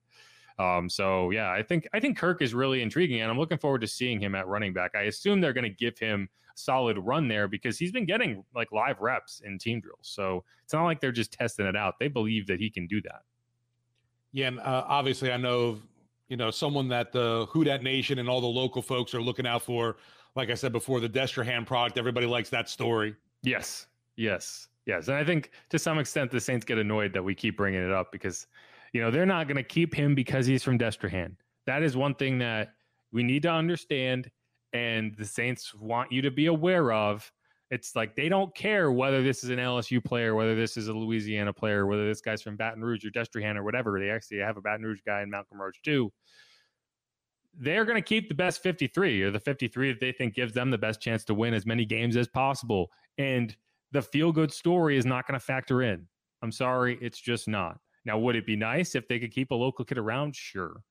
[0.59, 3.81] Um, so yeah, I think I think Kirk is really intriguing, and I'm looking forward
[3.81, 4.95] to seeing him at running back.
[4.95, 8.71] I assume they're going to give him solid run there because he's been getting like
[8.71, 9.99] live reps in team drills.
[10.01, 11.99] So it's not like they're just testing it out.
[11.99, 13.21] They believe that he can do that.
[14.31, 15.79] Yeah, and uh, obviously I know
[16.27, 19.47] you know someone that the Who Dat Nation and all the local folks are looking
[19.47, 19.97] out for.
[20.35, 21.97] Like I said before, the Destrehan product.
[21.97, 23.15] Everybody likes that story.
[23.43, 27.35] Yes, yes, yes, and I think to some extent the Saints get annoyed that we
[27.35, 28.47] keep bringing it up because
[28.93, 31.35] you know, they're not going to keep him because he's from Destrehan.
[31.65, 32.73] That is one thing that
[33.11, 34.31] we need to understand,
[34.73, 37.31] and the Saints want you to be aware of.
[37.69, 40.93] It's like they don't care whether this is an LSU player, whether this is a
[40.93, 43.99] Louisiana player, whether this guy's from Baton Rouge or Destrehan or whatever.
[43.99, 46.11] They actually have a Baton Rouge guy in Malcolm Roach too.
[47.59, 50.71] They're going to keep the best 53 or the 53 that they think gives them
[50.71, 52.89] the best chance to win as many games as possible.
[53.17, 53.55] And
[53.91, 56.07] the feel good story is not going to factor in.
[56.41, 57.79] I'm sorry, it's just not.
[58.05, 60.35] Now, would it be nice if they could keep a local kid around?
[60.35, 60.81] Sure.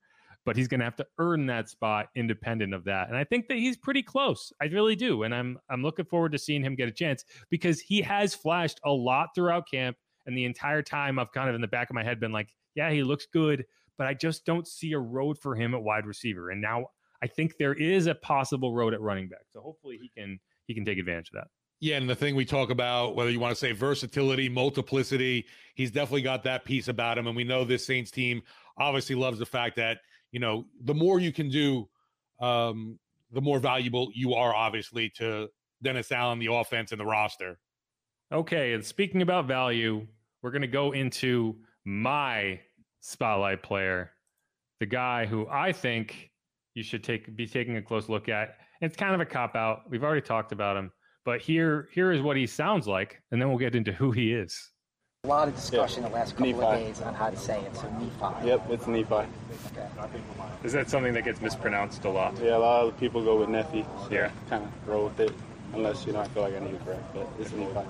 [0.45, 3.09] But he's going to have to earn that spot independent of that.
[3.09, 4.53] And I think that he's pretty close.
[4.61, 5.25] I really do.
[5.25, 8.79] And I'm I'm looking forward to seeing him get a chance because he has flashed
[8.85, 9.97] a lot throughout camp.
[10.27, 12.49] And the entire time I've kind of in the back of my head been like,
[12.75, 13.65] yeah, he looks good,
[13.99, 16.51] but I just don't see a road for him at wide receiver.
[16.51, 16.87] And now
[17.23, 19.47] I think there is a possible road at running back.
[19.51, 21.49] So hopefully he can he can take advantage of that.
[21.81, 25.91] Yeah, and the thing we talk about, whether you want to say versatility, multiplicity, he's
[25.91, 27.27] definitely got that piece about him.
[27.27, 28.43] And we know this Saints team
[28.79, 29.99] obviously loves the fact that,
[30.33, 31.87] you know, the more you can do,
[32.41, 32.99] um,
[33.31, 35.49] the more valuable you are, obviously, to
[35.83, 37.59] Dennis Allen, the offense, and the roster.
[38.33, 38.73] Okay.
[38.73, 40.07] And speaking about value,
[40.43, 42.59] we're going to go into my
[43.01, 44.13] spotlight player,
[44.81, 46.31] the guy who I think
[46.75, 48.57] you should take be taking a close look at.
[48.81, 49.83] It's kind of a cop out.
[49.91, 50.91] We've already talked about him.
[51.27, 54.33] But here, here is what he sounds like, and then we'll get into who he
[54.33, 54.71] is.
[55.25, 56.63] A lot of discussion the last couple Nephi.
[56.63, 57.77] of days on how to say it.
[57.77, 58.47] So Nephi.
[58.47, 59.13] Yep, it's Nephi.
[59.13, 59.29] Okay.
[60.63, 62.39] Is that something that gets mispronounced a lot?
[62.41, 63.85] Yeah, a lot of people go with Nephi.
[64.05, 64.31] So yeah.
[64.49, 65.33] Kind of roll with it,
[65.75, 67.13] unless you know I feel like I need to correct.
[67.13, 67.81] But it's Nephi.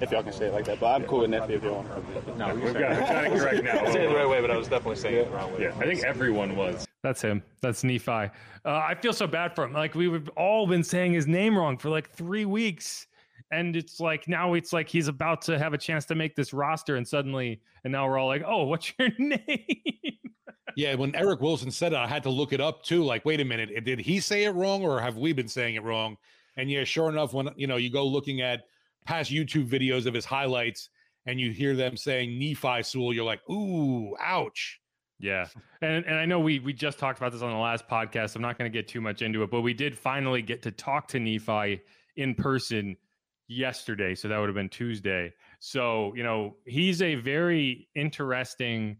[0.00, 1.86] If y'all can say it like that, but I'm cool with Nephi if you want.
[2.26, 2.38] To.
[2.38, 3.78] No, we've got to correct now.
[3.78, 5.20] I said it the right way, but I was definitely saying yeah.
[5.20, 5.62] it the wrong way.
[5.62, 6.88] Yeah, I think everyone was.
[7.02, 7.42] That's him.
[7.62, 8.10] That's Nephi.
[8.10, 8.28] Uh,
[8.64, 9.72] I feel so bad for him.
[9.72, 13.06] Like we've all been saying his name wrong for like three weeks
[13.50, 16.52] and it's like now it's like he's about to have a chance to make this
[16.52, 19.66] roster and suddenly and now we're all like oh what's your name
[20.76, 23.40] yeah when eric wilson said it i had to look it up too like wait
[23.40, 26.16] a minute did he say it wrong or have we been saying it wrong
[26.56, 28.64] and yeah sure enough when you know you go looking at
[29.04, 30.90] past youtube videos of his highlights
[31.26, 34.79] and you hear them saying nephi sewell you're like ooh ouch
[35.20, 35.46] yeah.
[35.82, 38.36] And and I know we we just talked about this on the last podcast.
[38.36, 40.70] I'm not going to get too much into it, but we did finally get to
[40.70, 41.80] talk to Nephi
[42.16, 42.96] in person
[43.48, 44.14] yesterday.
[44.14, 45.32] So that would have been Tuesday.
[45.58, 48.96] So, you know, he's a very interesting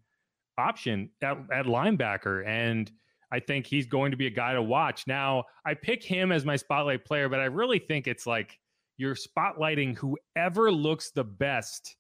[0.59, 2.47] option at, at linebacker.
[2.47, 2.91] And
[3.33, 5.07] I think he's going to be a guy to watch.
[5.07, 8.59] Now, I pick him as my spotlight player, but I really think it's like
[8.97, 11.97] you're spotlighting whoever looks the best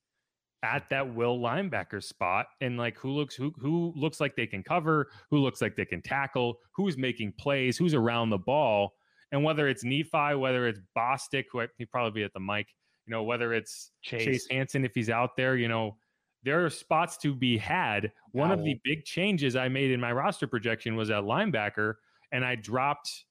[0.62, 4.62] at that will linebacker spot and like who looks who who looks like they can
[4.62, 8.94] cover, who looks like they can tackle, who's making plays, who's around the ball.
[9.32, 12.66] And whether it's Nephi, whether it's Bostic, who he'd probably be at the mic,
[13.06, 15.96] you know, whether it's Chase, Chase Hansen, if he's out there, you know,
[16.42, 18.12] there are spots to be had.
[18.32, 21.94] One of the big changes I made in my roster projection was at linebacker,
[22.32, 23.24] and I dropped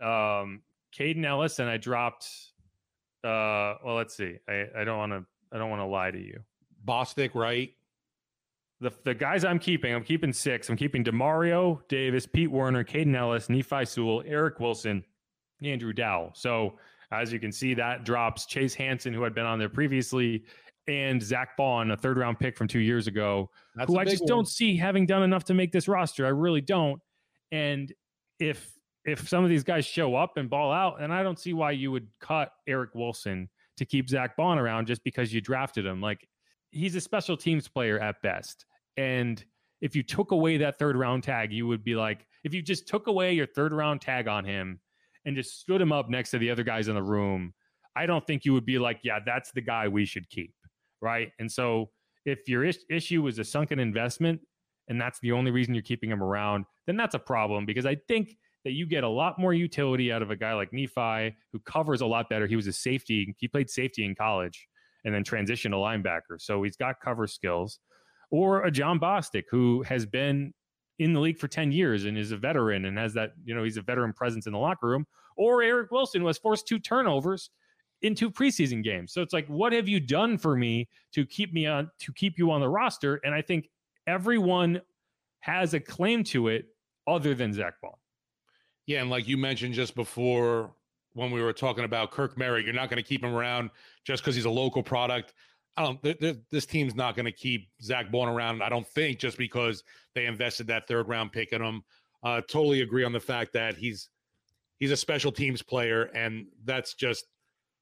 [0.00, 0.62] um
[0.96, 2.26] Kaden Elliss and I dropped
[3.22, 4.36] uh well let's see.
[4.48, 6.40] I, I don't want to I don't want to lie to you.
[6.86, 7.70] Bostic, right?
[8.80, 10.68] The the guys I'm keeping, I'm keeping six.
[10.68, 15.04] I'm keeping Demario Davis, Pete Werner, Kaden Elliss, Nephi Sewell, Eric Wilson,
[15.62, 16.32] Andrew Dowell.
[16.34, 16.78] So
[17.10, 20.44] as you can see, that drops Chase Hansen, who had been on there previously,
[20.88, 24.22] and Zach Baun, a third round pick from two years ago, That's who I just
[24.22, 24.28] one.
[24.28, 26.26] don't see having done enough to make this roster.
[26.26, 27.00] I really don't.
[27.52, 27.92] And
[28.38, 28.70] if
[29.04, 31.72] if some of these guys show up and ball out, and I don't see why
[31.72, 36.00] you would cut Eric Wilson to keep Zach Baun around just because you drafted him.
[36.00, 36.26] Like
[36.74, 38.66] he's a special teams player at best.
[38.96, 39.42] And
[39.80, 42.86] if you took away that third round tag, you would be like, if you just
[42.88, 44.80] took away your third round tag on him
[45.24, 47.54] and just stood him up next to the other guys in the room,
[47.96, 50.52] I don't think you would be like, yeah, that's the guy we should keep.
[51.00, 51.30] Right.
[51.38, 51.90] And so
[52.26, 54.40] if your is- issue is a sunken investment
[54.88, 57.96] and that's the only reason you're keeping him around, then that's a problem because I
[58.08, 61.58] think that you get a lot more utility out of a guy like Nephi who
[61.66, 62.46] covers a lot better.
[62.46, 64.66] He was a safety, he played safety in college
[65.04, 66.40] and then transition to linebacker.
[66.40, 67.78] So he's got cover skills.
[68.30, 70.52] or a Jon Bostic who has been
[70.98, 73.62] in the league for 10 years and is a veteran and has that, you know,
[73.64, 77.50] he's a veteran presence in the locker room, or Eric Wilson was forced two turnovers
[78.02, 79.12] in two preseason games.
[79.12, 82.38] So it's like, what have you done for me to keep me on to keep
[82.38, 83.20] you on the roster?
[83.24, 83.68] And I think
[84.06, 84.80] everyone
[85.40, 86.66] has a claim to it
[87.06, 87.92] other than Zach Baun.
[88.86, 90.74] Yeah, and like you mentioned just before
[91.14, 93.70] when we were talking about Kirk Merritt, you're not going to keep him around
[94.04, 95.32] just because he's a local product.
[95.76, 96.00] I don't.
[96.02, 98.62] They're, they're, this team's not going to keep Zach Baun around.
[98.62, 99.82] I don't think just because
[100.14, 101.82] they invested that third round pick in him.
[102.22, 104.08] Uh, totally agree on the fact that he's
[104.78, 107.26] he's a special teams player, and that's just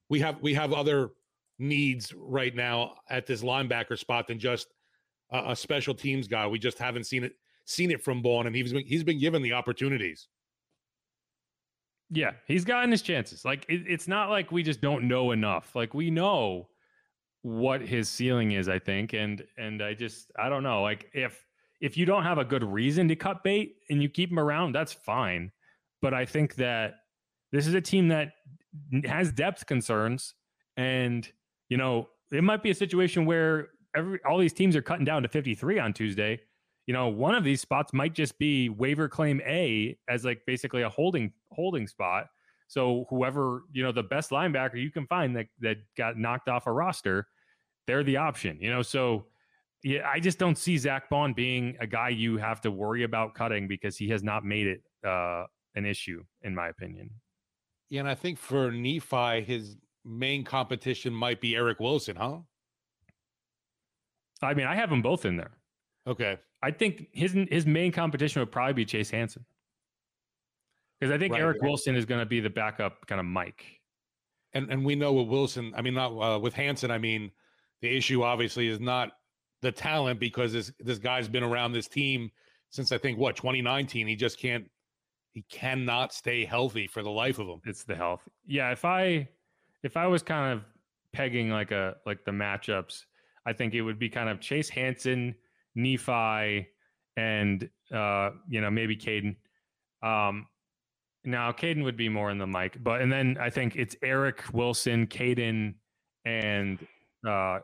[0.09, 1.11] we have we have other
[1.59, 4.68] needs right now at this linebacker spot than just
[5.30, 6.47] a, a special teams guy.
[6.47, 7.33] We just haven't seen it
[7.64, 10.28] seen it from Baun, and he's been he's been given the opportunities.
[12.14, 13.42] Yeah, he's gotten his chances.
[13.44, 15.74] Like it, it's not like we just don't know enough.
[15.74, 16.68] Like we know
[17.40, 19.14] what his ceiling is, I think.
[19.14, 20.82] And and I just I don't know.
[20.82, 21.42] Like if
[21.80, 24.72] if you don't have a good reason to cut bait and you keep him around,
[24.72, 25.52] that's fine.
[26.02, 26.96] But I think that
[27.50, 28.32] this is a team that
[29.04, 30.34] has depth concerns,
[30.76, 31.26] and
[31.70, 35.22] you know it might be a situation where every all these teams are cutting down
[35.22, 36.40] to 53 on Tuesday.
[36.87, 40.83] You know, one of these spots might just be waiver claim A as like basically
[40.83, 42.26] a holding holding spot.
[42.66, 46.66] So whoever, you know, the best linebacker you can find that that got knocked off
[46.66, 47.28] a roster,
[47.87, 48.83] they're the option, you know.
[48.83, 49.26] So
[49.85, 53.35] yeah, I just don't see Zach Baun being a guy you have to worry about
[53.35, 57.11] cutting because he has not made it uh, an issue, in my opinion.
[57.91, 62.39] Yeah, and I think for Nephi, his main competition might be Eric Wilson, huh?
[64.41, 65.53] I mean, I have them both in there.
[66.07, 66.39] Okay.
[66.62, 69.44] I think his his main competition would probably be Chase Hansen.
[70.98, 71.68] Because I think right, Eric right.
[71.68, 73.64] Wilson is going to be the backup kind of Mike.
[74.52, 77.30] And and we know with Wilson, I mean not uh, with Hansen, I mean
[77.80, 79.12] the issue obviously is not
[79.60, 82.30] the talent because this this guy's been around this team
[82.70, 84.06] since I think what 2019.
[84.06, 84.68] He just can't
[85.32, 87.60] he cannot stay healthy for the life of him.
[87.64, 88.20] It's the health.
[88.46, 89.28] Yeah, if I
[89.82, 90.64] if I was kind of
[91.12, 93.06] pegging like a like the matchups,
[93.46, 95.34] I think it would be kind of Chase Hansen,
[95.75, 96.68] Nephi,
[97.16, 99.37] and uh, you know, maybe Kaden.
[100.03, 100.47] Um
[101.25, 104.43] now Kaden would be more in the mic, but and then I think it's Eric
[104.53, 105.75] Wilson, Kaden,
[106.25, 106.79] and
[107.27, 107.61] uh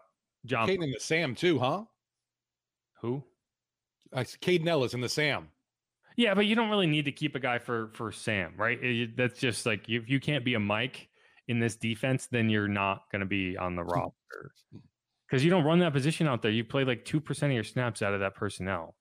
[0.46, 1.84] John Kaden and the Sam too, huh?
[3.00, 3.22] Who?
[4.12, 5.48] Uh, Kaden Elliss and the Sam.
[6.16, 8.82] Yeah, but you don't really need to keep a guy for for Sam, right?
[8.82, 11.08] It, that's just like if you can't be a Mike
[11.46, 14.52] in this defense, then you're not going to be on the roster
[15.28, 16.50] because you don't run that position out there.
[16.50, 18.94] You play like two percent of your snaps out of that personnel.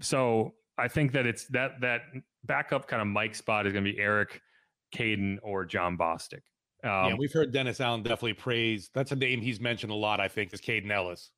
[0.00, 2.02] So I think that it's that that
[2.44, 4.40] backup kind of Mike spot is going to be Eric,
[4.94, 6.42] Kaden, or Jon Bostic.
[6.82, 8.90] Um, yeah, we've heard Dennis Allen definitely praise.
[8.94, 10.20] That's a name he's mentioned a lot.
[10.20, 11.30] I think is Kaden Elliss.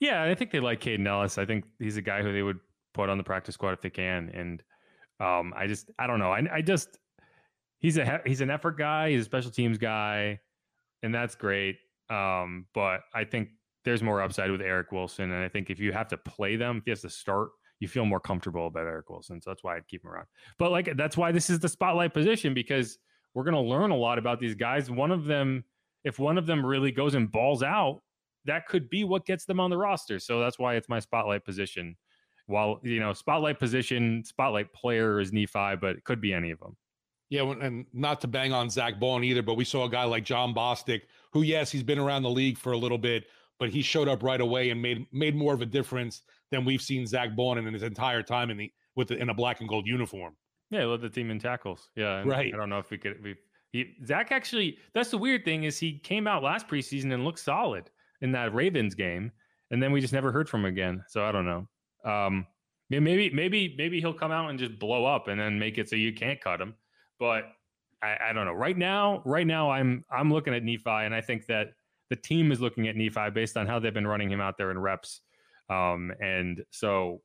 [0.00, 1.38] Yeah, I think they like Kaden Elliss.
[1.38, 2.58] I think he's a guy who they would
[2.94, 4.30] put on the practice squad if they can.
[4.34, 4.62] And
[5.20, 6.32] um, I just, I don't know.
[6.32, 6.98] I, I just,
[7.78, 9.10] he's a he's an effort guy.
[9.10, 10.40] He's a special teams guy,
[11.02, 11.76] and that's great.
[12.10, 13.48] Um, but I think
[13.84, 16.78] there's more upside with Eric Wilson, and I think if you have to play them,
[16.78, 17.50] if he has to start,
[17.80, 19.40] you feel more comfortable about Eric Wilson.
[19.40, 20.26] So that's why I'd keep him around.
[20.58, 22.98] But like that's why this is the spotlight position because
[23.34, 24.90] we're to learn a lot about these guys.
[24.90, 25.64] One of them,
[26.04, 28.00] if one of them really goes and balls out,
[28.44, 30.18] that could be what gets them on the roster.
[30.18, 31.96] So that's why it's my spotlight position.
[32.46, 36.60] While you know, spotlight position, spotlight player is Nephi, but it could be any of
[36.60, 36.76] them.
[37.30, 40.24] Yeah, and not to bang on Zach Baun either, but we saw a guy like
[40.24, 41.02] Jon Bostic,
[41.32, 43.24] who yes, he's been around the league for a little bit,
[43.58, 46.82] but he showed up right away and made made more of a difference than we've
[46.82, 49.68] seen Zach Baun in his entire time in the with the, in a black and
[49.68, 50.36] gold uniform.
[50.70, 51.88] Yeah, led the team in tackles.
[51.96, 52.52] Yeah, right.
[52.52, 53.22] I don't know if we could.
[53.22, 53.36] We,
[53.72, 54.78] he, Zack actually.
[54.92, 58.54] That's the weird thing is he came out last preseason and looked solid in that
[58.54, 59.32] Ravens game,
[59.70, 61.04] and then we just never heard from him again.
[61.08, 61.68] So I don't know.
[62.04, 62.46] Um,
[62.90, 65.96] maybe maybe maybe he'll come out and just blow up and then make it so
[65.96, 66.74] you can't cut him.
[67.24, 67.44] But
[68.02, 68.52] I, I don't know.
[68.52, 71.68] Right now, right now, I'm I'm looking at Nephi, and I think that
[72.10, 74.70] the team is looking at Nephi based on how they've been running him out there
[74.70, 75.22] in reps.
[75.70, 77.22] Um, and so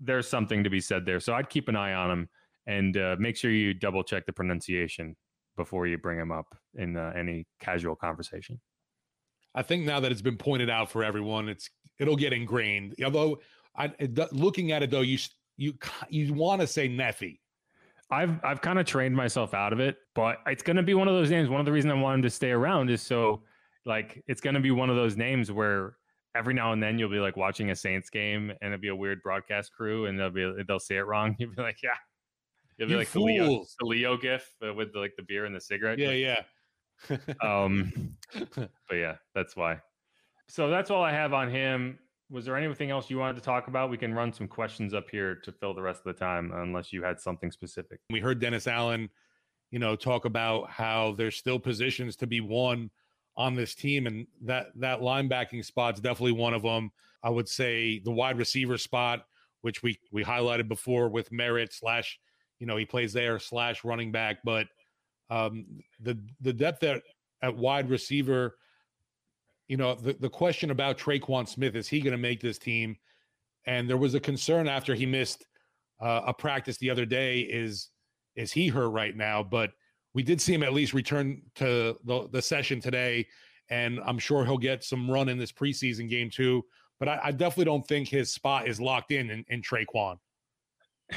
[0.00, 1.20] there's something to be said there.
[1.20, 2.28] So I'd keep an eye on him
[2.66, 5.16] and uh, make sure you double check the pronunciation
[5.56, 8.60] before you bring him up in uh, any casual conversation.
[9.54, 12.94] I think now that it's been pointed out for everyone, it's it'll get ingrained.
[13.02, 13.40] Although,
[13.74, 13.90] I,
[14.32, 15.16] looking at it though, you
[15.56, 15.72] you
[16.10, 17.38] you want to say Neffy.
[18.14, 21.08] I've I've kind of trained myself out of it, but it's going to be one
[21.08, 21.48] of those names.
[21.48, 23.42] One of the reasons I want him to stay around is so
[23.84, 25.96] like it's going to be one of those names where
[26.34, 28.96] every now and then you'll be like watching a Saints game and it'll be a
[28.96, 31.36] weird broadcast crew and they'll be they'll say it wrong.
[31.38, 31.90] You'll be like, yeah,
[32.78, 35.44] It'll be you like the Leo, the Leo gif uh, with the, like the beer
[35.44, 35.98] and the cigarette.
[35.98, 36.42] Yeah, yeah.
[37.42, 38.16] um,
[38.56, 39.80] but yeah, that's why.
[40.48, 41.98] So that's all I have on him.
[42.30, 43.90] Was there anything else you wanted to talk about?
[43.90, 46.92] We can run some questions up here to fill the rest of the time, unless
[46.92, 48.00] you had something specific.
[48.10, 49.10] We heard Dennis Allen,
[49.70, 52.90] you know, talk about how there's still positions to be won
[53.36, 56.90] on this team, and that that linebacking spot's definitely one of them.
[57.22, 59.26] I would say the wide receiver spot,
[59.62, 62.18] which we we highlighted before with Merritt slash,
[62.58, 64.66] you know, he plays there slash running back, but
[65.30, 65.66] um,
[66.00, 67.02] the the depth at
[67.42, 68.56] at wide receiver
[69.68, 72.96] you know, the, the question about Tre'Quan Smith is he going to make this team?
[73.66, 75.46] And there was a concern after he missed
[76.00, 77.90] uh, a practice the other day is
[78.36, 79.42] is he hurt right now?
[79.42, 79.70] But
[80.12, 83.26] we did see him at least return to the, the session today,
[83.70, 86.64] and I'm sure he'll get some run in this preseason game too.
[86.98, 90.16] But I, I definitely don't think his spot is locked in in, in Tre'Quan.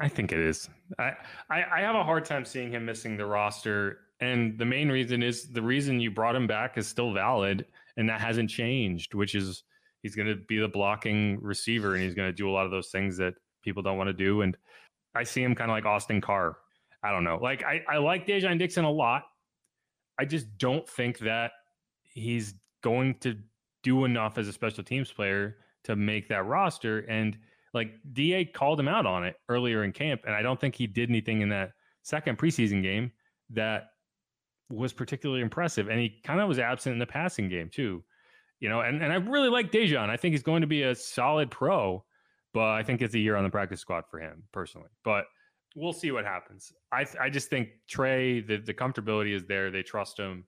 [0.00, 0.68] I think it is.
[0.98, 1.12] I,
[1.48, 5.22] I, I have a hard time seeing him missing the roster and the main reason
[5.22, 7.66] is the reason you brought him back is still valid,
[7.96, 9.64] and that hasn't changed, which is
[10.04, 12.70] he's going to be the blocking receiver and he's going to do a lot of
[12.70, 14.42] those things that people don't want to do.
[14.42, 14.54] And
[15.14, 16.58] I see him kind of like Austin Carr.
[17.02, 17.38] I don't know.
[17.40, 19.22] Like, I, I like Dai'Jean Dixon a lot.
[20.18, 21.52] I just don't think that
[22.02, 23.38] he's going to
[23.82, 27.00] do enough as a special teams player to make that roster.
[27.00, 27.38] And
[27.72, 30.22] like DA called him out on it earlier in camp.
[30.26, 31.72] And I don't think he did anything in that
[32.02, 33.10] second preseason game
[33.50, 33.88] that
[34.70, 38.02] was particularly impressive, and he kind of was absent in the passing game too.
[38.60, 40.08] You know, and, and I really like Dai'Jean.
[40.08, 42.04] I think he's going to be a solid pro,
[42.54, 44.88] but I think it's a year on the practice squad for him personally.
[45.04, 45.24] But
[45.76, 46.72] we'll see what happens.
[46.92, 49.70] I I just think Trey, the the comfortability is there.
[49.70, 50.46] They trust him,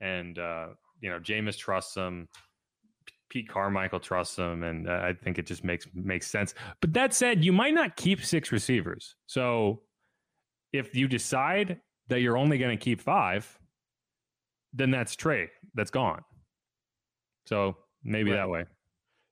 [0.00, 0.68] and uh,
[1.00, 2.28] you know, Jameis trusts him.
[3.28, 6.54] Pete Carmichael trusts him, and uh, I think it just makes makes sense.
[6.80, 9.14] But that said, you might not keep six receivers.
[9.26, 9.82] So
[10.72, 13.58] if you decide that you're only going to keep five,
[14.72, 15.48] then that's Trey.
[15.74, 16.22] That's gone.
[17.46, 18.38] So maybe right.
[18.38, 18.64] that way.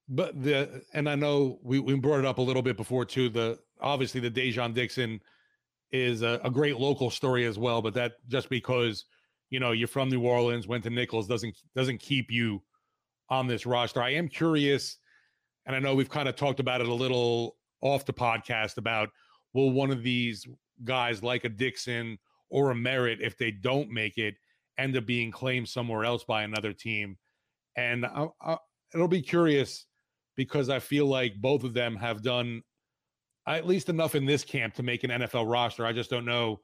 [0.09, 3.29] But the and I know we, we brought it up a little bit before too.
[3.29, 5.21] The obviously the Dai'Jean Dixon
[5.93, 9.05] is a, a great local story as well, but that just because
[9.51, 12.61] you know you're from New Orleans, went to Nicholls doesn't doesn't keep you
[13.29, 14.03] on this roster.
[14.03, 14.99] I am curious,
[15.67, 19.11] and I know we've kind of talked about it a little off the podcast about
[19.53, 20.47] will one of these
[20.85, 22.19] guys like a Dixon
[22.51, 24.35] or a Merritt if they don't make it
[24.79, 27.17] end up being claimed somewhere else by another team.
[27.77, 28.57] And I, I,
[28.95, 29.87] it'll be curious
[30.37, 32.63] because I feel like both of them have done
[33.47, 35.85] at least enough in this camp to make an NFL roster.
[35.85, 36.61] I just don't know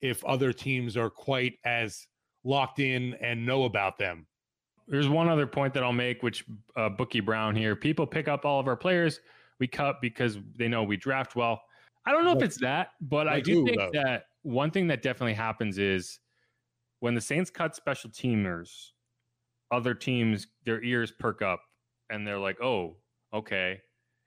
[0.00, 2.06] if other teams are quite as
[2.44, 4.26] locked in and know about them.
[4.88, 6.44] There's one other point that I'll make, which
[6.76, 7.76] uh, Bookie Brown here.
[7.76, 9.20] People pick up all of our players
[9.60, 11.62] we cut because they know we draft well.
[12.06, 13.90] I don't know if it's that, but I, I do, do think though.
[13.92, 16.18] that one thing that definitely happens is
[17.00, 18.90] when the Saints cut special teamers,
[19.70, 21.60] other teams their ears perk up
[22.10, 22.96] and they're like, "Oh,
[23.32, 23.80] okay,"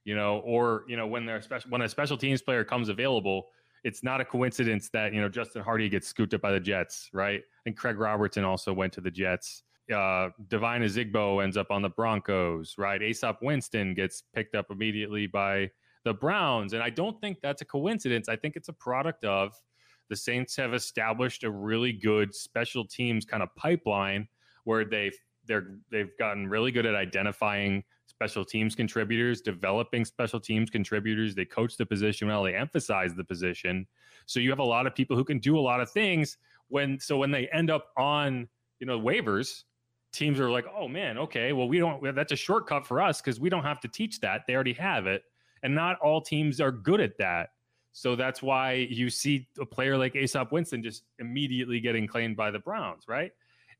[0.05, 3.47] you know, or you know when they're special when a special teams player comes available,
[3.83, 7.09] it's not a coincidence that you know Justin Hardy gets scooped up by the Jets,
[7.13, 7.41] right?
[7.65, 9.63] And Craig Robertson also went to the Jets.
[9.93, 13.01] Uh, Devine Ozigbo ends up on the Broncos, right?
[13.01, 15.69] Easop Winston gets picked up immediately by
[16.05, 18.29] the Browns, and I don't think that's a coincidence.
[18.29, 19.53] I think it's a product of
[20.09, 24.27] the Saints have established a really good special teams kind of pipeline
[24.63, 30.69] where they've they're they've gotten really good at identifying special teams contributors, developing special teams
[30.69, 31.35] contributors.
[31.35, 33.87] They coach the position well, they emphasize the position.
[34.25, 36.37] So you have a lot of people who can do a lot of things
[36.69, 38.47] when so when they end up on,
[38.79, 39.63] you know, waivers,
[40.11, 43.39] teams are like, "Oh man, okay, well we don't that's a shortcut for us cuz
[43.39, 44.43] we don't have to teach that.
[44.47, 45.23] They already have it."
[45.63, 47.49] And not all teams are good at that.
[47.93, 52.49] So that's why you see a player like Easop Winston just immediately getting claimed by
[52.49, 53.31] the Browns, right?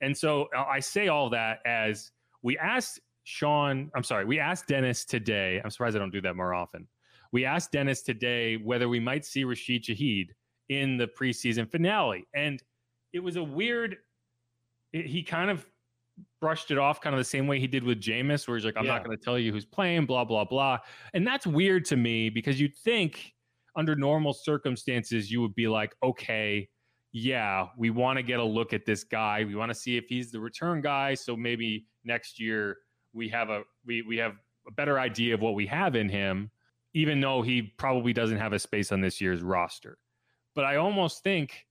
[0.01, 2.11] And so uh, I say all that as
[2.43, 5.59] we asked Sean, I'm sorry, we asked Dennis today.
[5.63, 6.87] I'm surprised I don't do that more often.
[7.31, 10.27] We asked Dennis today whether we might see Rashid Shaheed
[10.69, 12.27] in the preseason finale.
[12.35, 12.61] And
[13.13, 13.97] it was a weird,
[14.91, 15.65] it, he kind of
[16.39, 18.77] brushed it off kind of the same way he did with Jameis, where he's like,
[18.77, 18.93] I'm yeah.
[18.93, 20.77] not going to tell you who's playing, blah, blah, blah.
[21.15, 23.33] And that's weird to me because you'd think
[23.75, 26.69] under normal circumstances, you would be like, okay,
[27.11, 29.43] yeah, we want to get a look at this guy.
[29.45, 31.13] We want to see if he's the return guy.
[31.13, 32.77] So maybe next year
[33.13, 34.33] we have a we we have
[34.67, 36.49] a better idea of what we have in him,
[36.93, 39.99] even though he probably doesn't have a space on this year's roster.
[40.55, 41.65] But I almost think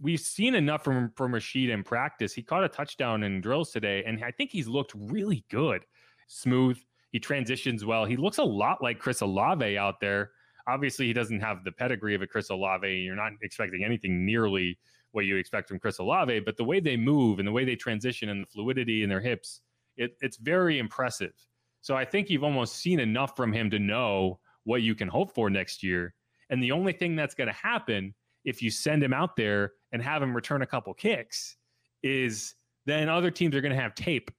[0.00, 2.32] we've seen enough from from Rashid in practice.
[2.32, 5.84] He caught a touchdown in drills today, and I think he's looked really good,
[6.28, 6.78] smooth.
[7.12, 8.06] He transitions well.
[8.06, 10.30] He looks a lot like Chris Olave out there
[10.68, 12.88] Obviously, he doesn't have the pedigree of a Chris Olave.
[12.88, 14.78] You're not expecting anything nearly
[15.12, 17.76] what you expect from Chris Olave, but the way they move and the way they
[17.76, 19.62] transition and the fluidity in their hips,
[19.96, 21.32] it, it's very impressive.
[21.80, 25.32] So I think you've almost seen enough from him to know what you can hope
[25.32, 26.14] for next year.
[26.50, 28.14] And the only thing that's going to happen
[28.44, 31.56] if you send him out there and have him return a couple kicks
[32.02, 32.54] is
[32.84, 34.30] then other teams are going to have tape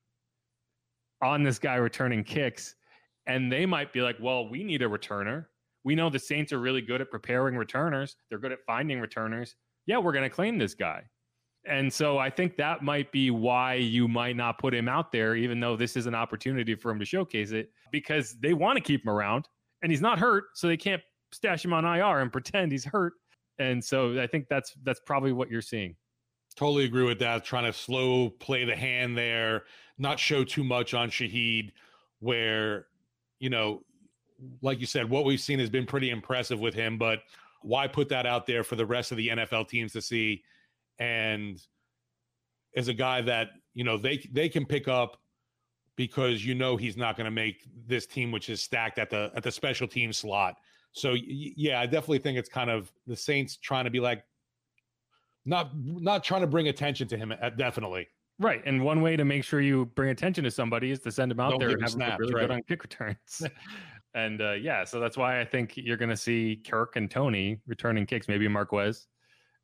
[1.21, 2.75] on this guy returning kicks.
[3.25, 5.45] And they might be like, well, we need a returner.
[5.83, 9.55] We know the Saints are really good at preparing returners, they're good at finding returners.
[9.85, 11.03] Yeah, we're going to claim this guy.
[11.65, 15.35] And so I think that might be why you might not put him out there,
[15.35, 18.81] even though this is an opportunity for him to showcase it, because they want to
[18.81, 19.47] keep him around
[19.81, 20.45] and he's not hurt.
[20.53, 21.01] So they can't
[21.33, 23.13] stash him on IR and pretend he's hurt.
[23.59, 25.95] And so I think that's that's probably what you're seeing.
[26.55, 27.43] Totally agree with that.
[27.43, 29.63] Trying to slow play the hand there,
[29.97, 31.71] not show too much on Shaheed,
[32.19, 32.87] where,
[33.39, 33.81] you know,
[34.61, 37.19] like you said, what we've seen has been pretty impressive with him, but
[37.61, 40.43] why put that out there for the rest of the NFL teams to see?
[40.99, 41.61] And
[42.75, 45.17] as a guy that, you know, they they can pick up
[45.95, 49.31] because you know he's not going to make this team which is stacked at the
[49.35, 50.55] at the special team slot.
[50.91, 54.23] So yeah, I definitely think it's kind of the Saints trying to be like
[55.45, 57.33] not not trying to bring attention to him.
[57.41, 58.07] Uh, definitely
[58.39, 58.61] right.
[58.65, 61.39] And one way to make sure you bring attention to somebody is to send him
[61.39, 62.41] out Don't there and have snaps, really right.
[62.41, 63.43] good on kick returns.
[64.17, 67.59] and uh, yeah, so that's why I think you're going to see Kirk and Tony
[67.67, 68.27] returning kicks.
[68.27, 69.07] Maybe Marquez.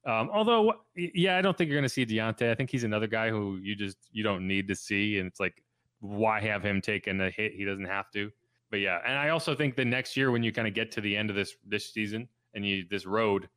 [0.06, 2.50] Um, although, yeah, I don't think you're going to see Deonte.
[2.50, 5.40] I think he's another guy who you just you don't need to see, and it's
[5.40, 5.64] like,
[6.00, 7.54] why have him taking a hit?
[7.54, 8.32] He doesn't have to
[8.74, 11.02] but yeah, and I also think the next year when you kind of get to
[11.02, 13.48] the end of this this season and you this road,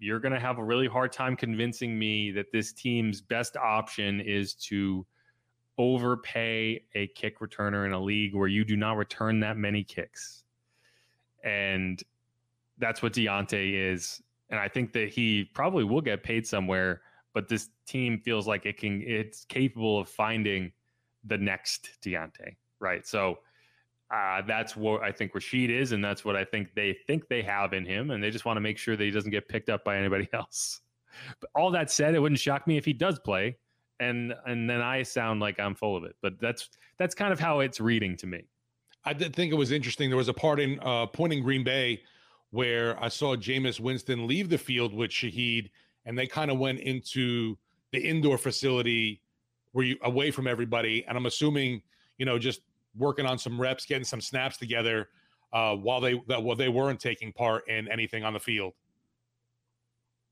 [0.00, 4.20] you're going to have a really hard time convincing me that this team's best option
[4.20, 5.06] is to
[5.78, 10.42] overpay a kick returner in a league where you do not return that many kicks.
[11.44, 12.02] And
[12.78, 14.20] that's what Deonte is.
[14.50, 18.66] And I think that he probably will get paid somewhere, but this team feels like
[18.66, 20.72] it can it's capable of finding
[21.24, 22.56] the next Deonte.
[22.80, 23.06] Right.
[23.06, 23.38] So
[24.14, 27.42] uh, that's what I think Rashid is, and that's what I think they think they
[27.42, 29.70] have in him, and they just want to make sure that he doesn't get picked
[29.70, 30.80] up by anybody else.
[31.40, 33.56] But all that said, it wouldn't shock me if he does play,
[34.00, 36.16] and and then I sound like I'm full of it.
[36.22, 36.68] But that's
[36.98, 38.44] that's kind of how it's reading to me.
[39.04, 40.08] I did think it was interesting.
[40.10, 42.02] There was a part in uh, point in Green Bay
[42.50, 45.70] where I saw Jameis Winston leave the field with Shaheed,
[46.06, 47.56] and they kind of went into
[47.92, 49.20] the indoor facility
[49.72, 51.04] where you away from everybody.
[51.06, 51.82] And I'm assuming,
[52.16, 52.60] you know, just
[52.96, 55.08] working on some reps, getting some snaps together
[55.52, 58.72] uh, while they that while they weren't taking part in anything on the field.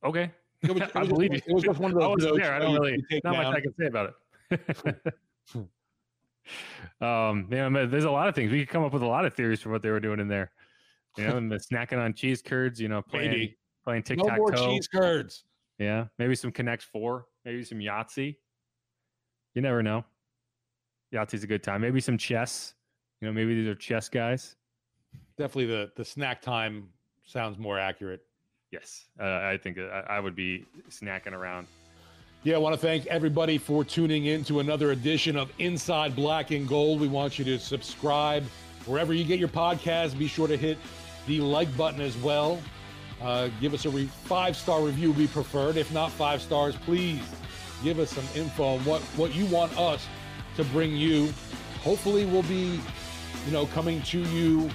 [0.05, 0.31] Okay,
[0.63, 1.51] it was, it was I believe just, you.
[1.51, 2.05] It was just one of those.
[2.05, 2.55] I wasn't there.
[2.55, 3.45] I don't really not down.
[3.45, 4.15] much I can say about
[4.51, 5.17] it.
[7.01, 9.35] um, yeah, there's a lot of things we could come up with a lot of
[9.35, 10.51] theories for what they were doing in there.
[11.17, 12.81] You know, and the snacking on cheese curds.
[12.81, 13.59] You know, playing maybe.
[13.85, 14.33] playing tic tac toe.
[14.33, 15.45] No more cheese curds.
[15.79, 18.37] Yeah, maybe some Connect Four, maybe some Yahtzee.
[19.55, 20.05] You never know.
[21.13, 21.83] Yahtzee's a good time.
[21.83, 22.75] Maybe some chess.
[23.21, 24.57] You know, maybe these are chess guys.
[25.37, 26.89] Definitely the the snack time
[27.25, 28.23] sounds more accurate.
[28.71, 31.67] Yes, uh, I think I, I would be snacking around.
[32.45, 36.51] Yeah, I want to thank everybody for tuning in to another edition of Inside Black
[36.51, 37.01] and Gold.
[37.01, 38.43] We want you to subscribe
[38.85, 40.19] wherever you get your podcast.
[40.19, 40.77] Be sure to hit
[41.29, 42.59] the like button as well.
[43.23, 45.77] Uh, give us a re- five star review, we preferred.
[45.77, 47.21] If not five stars, please
[47.85, 50.05] give us some info on what, what you want us
[50.57, 51.33] to bring you.
[51.85, 52.81] Hopefully, we'll be,
[53.47, 54.69] you know, coming to you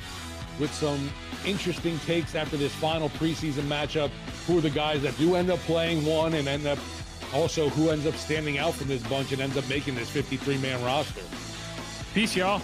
[0.57, 1.11] with some
[1.45, 4.09] interesting takes after this final preseason matchup.
[4.45, 6.79] Who are the guys that do end up playing one and end up
[7.33, 10.57] also who ends up standing out from this bunch and ends up making this 53
[10.57, 11.21] man roster?
[12.13, 12.61] Peace, y'all.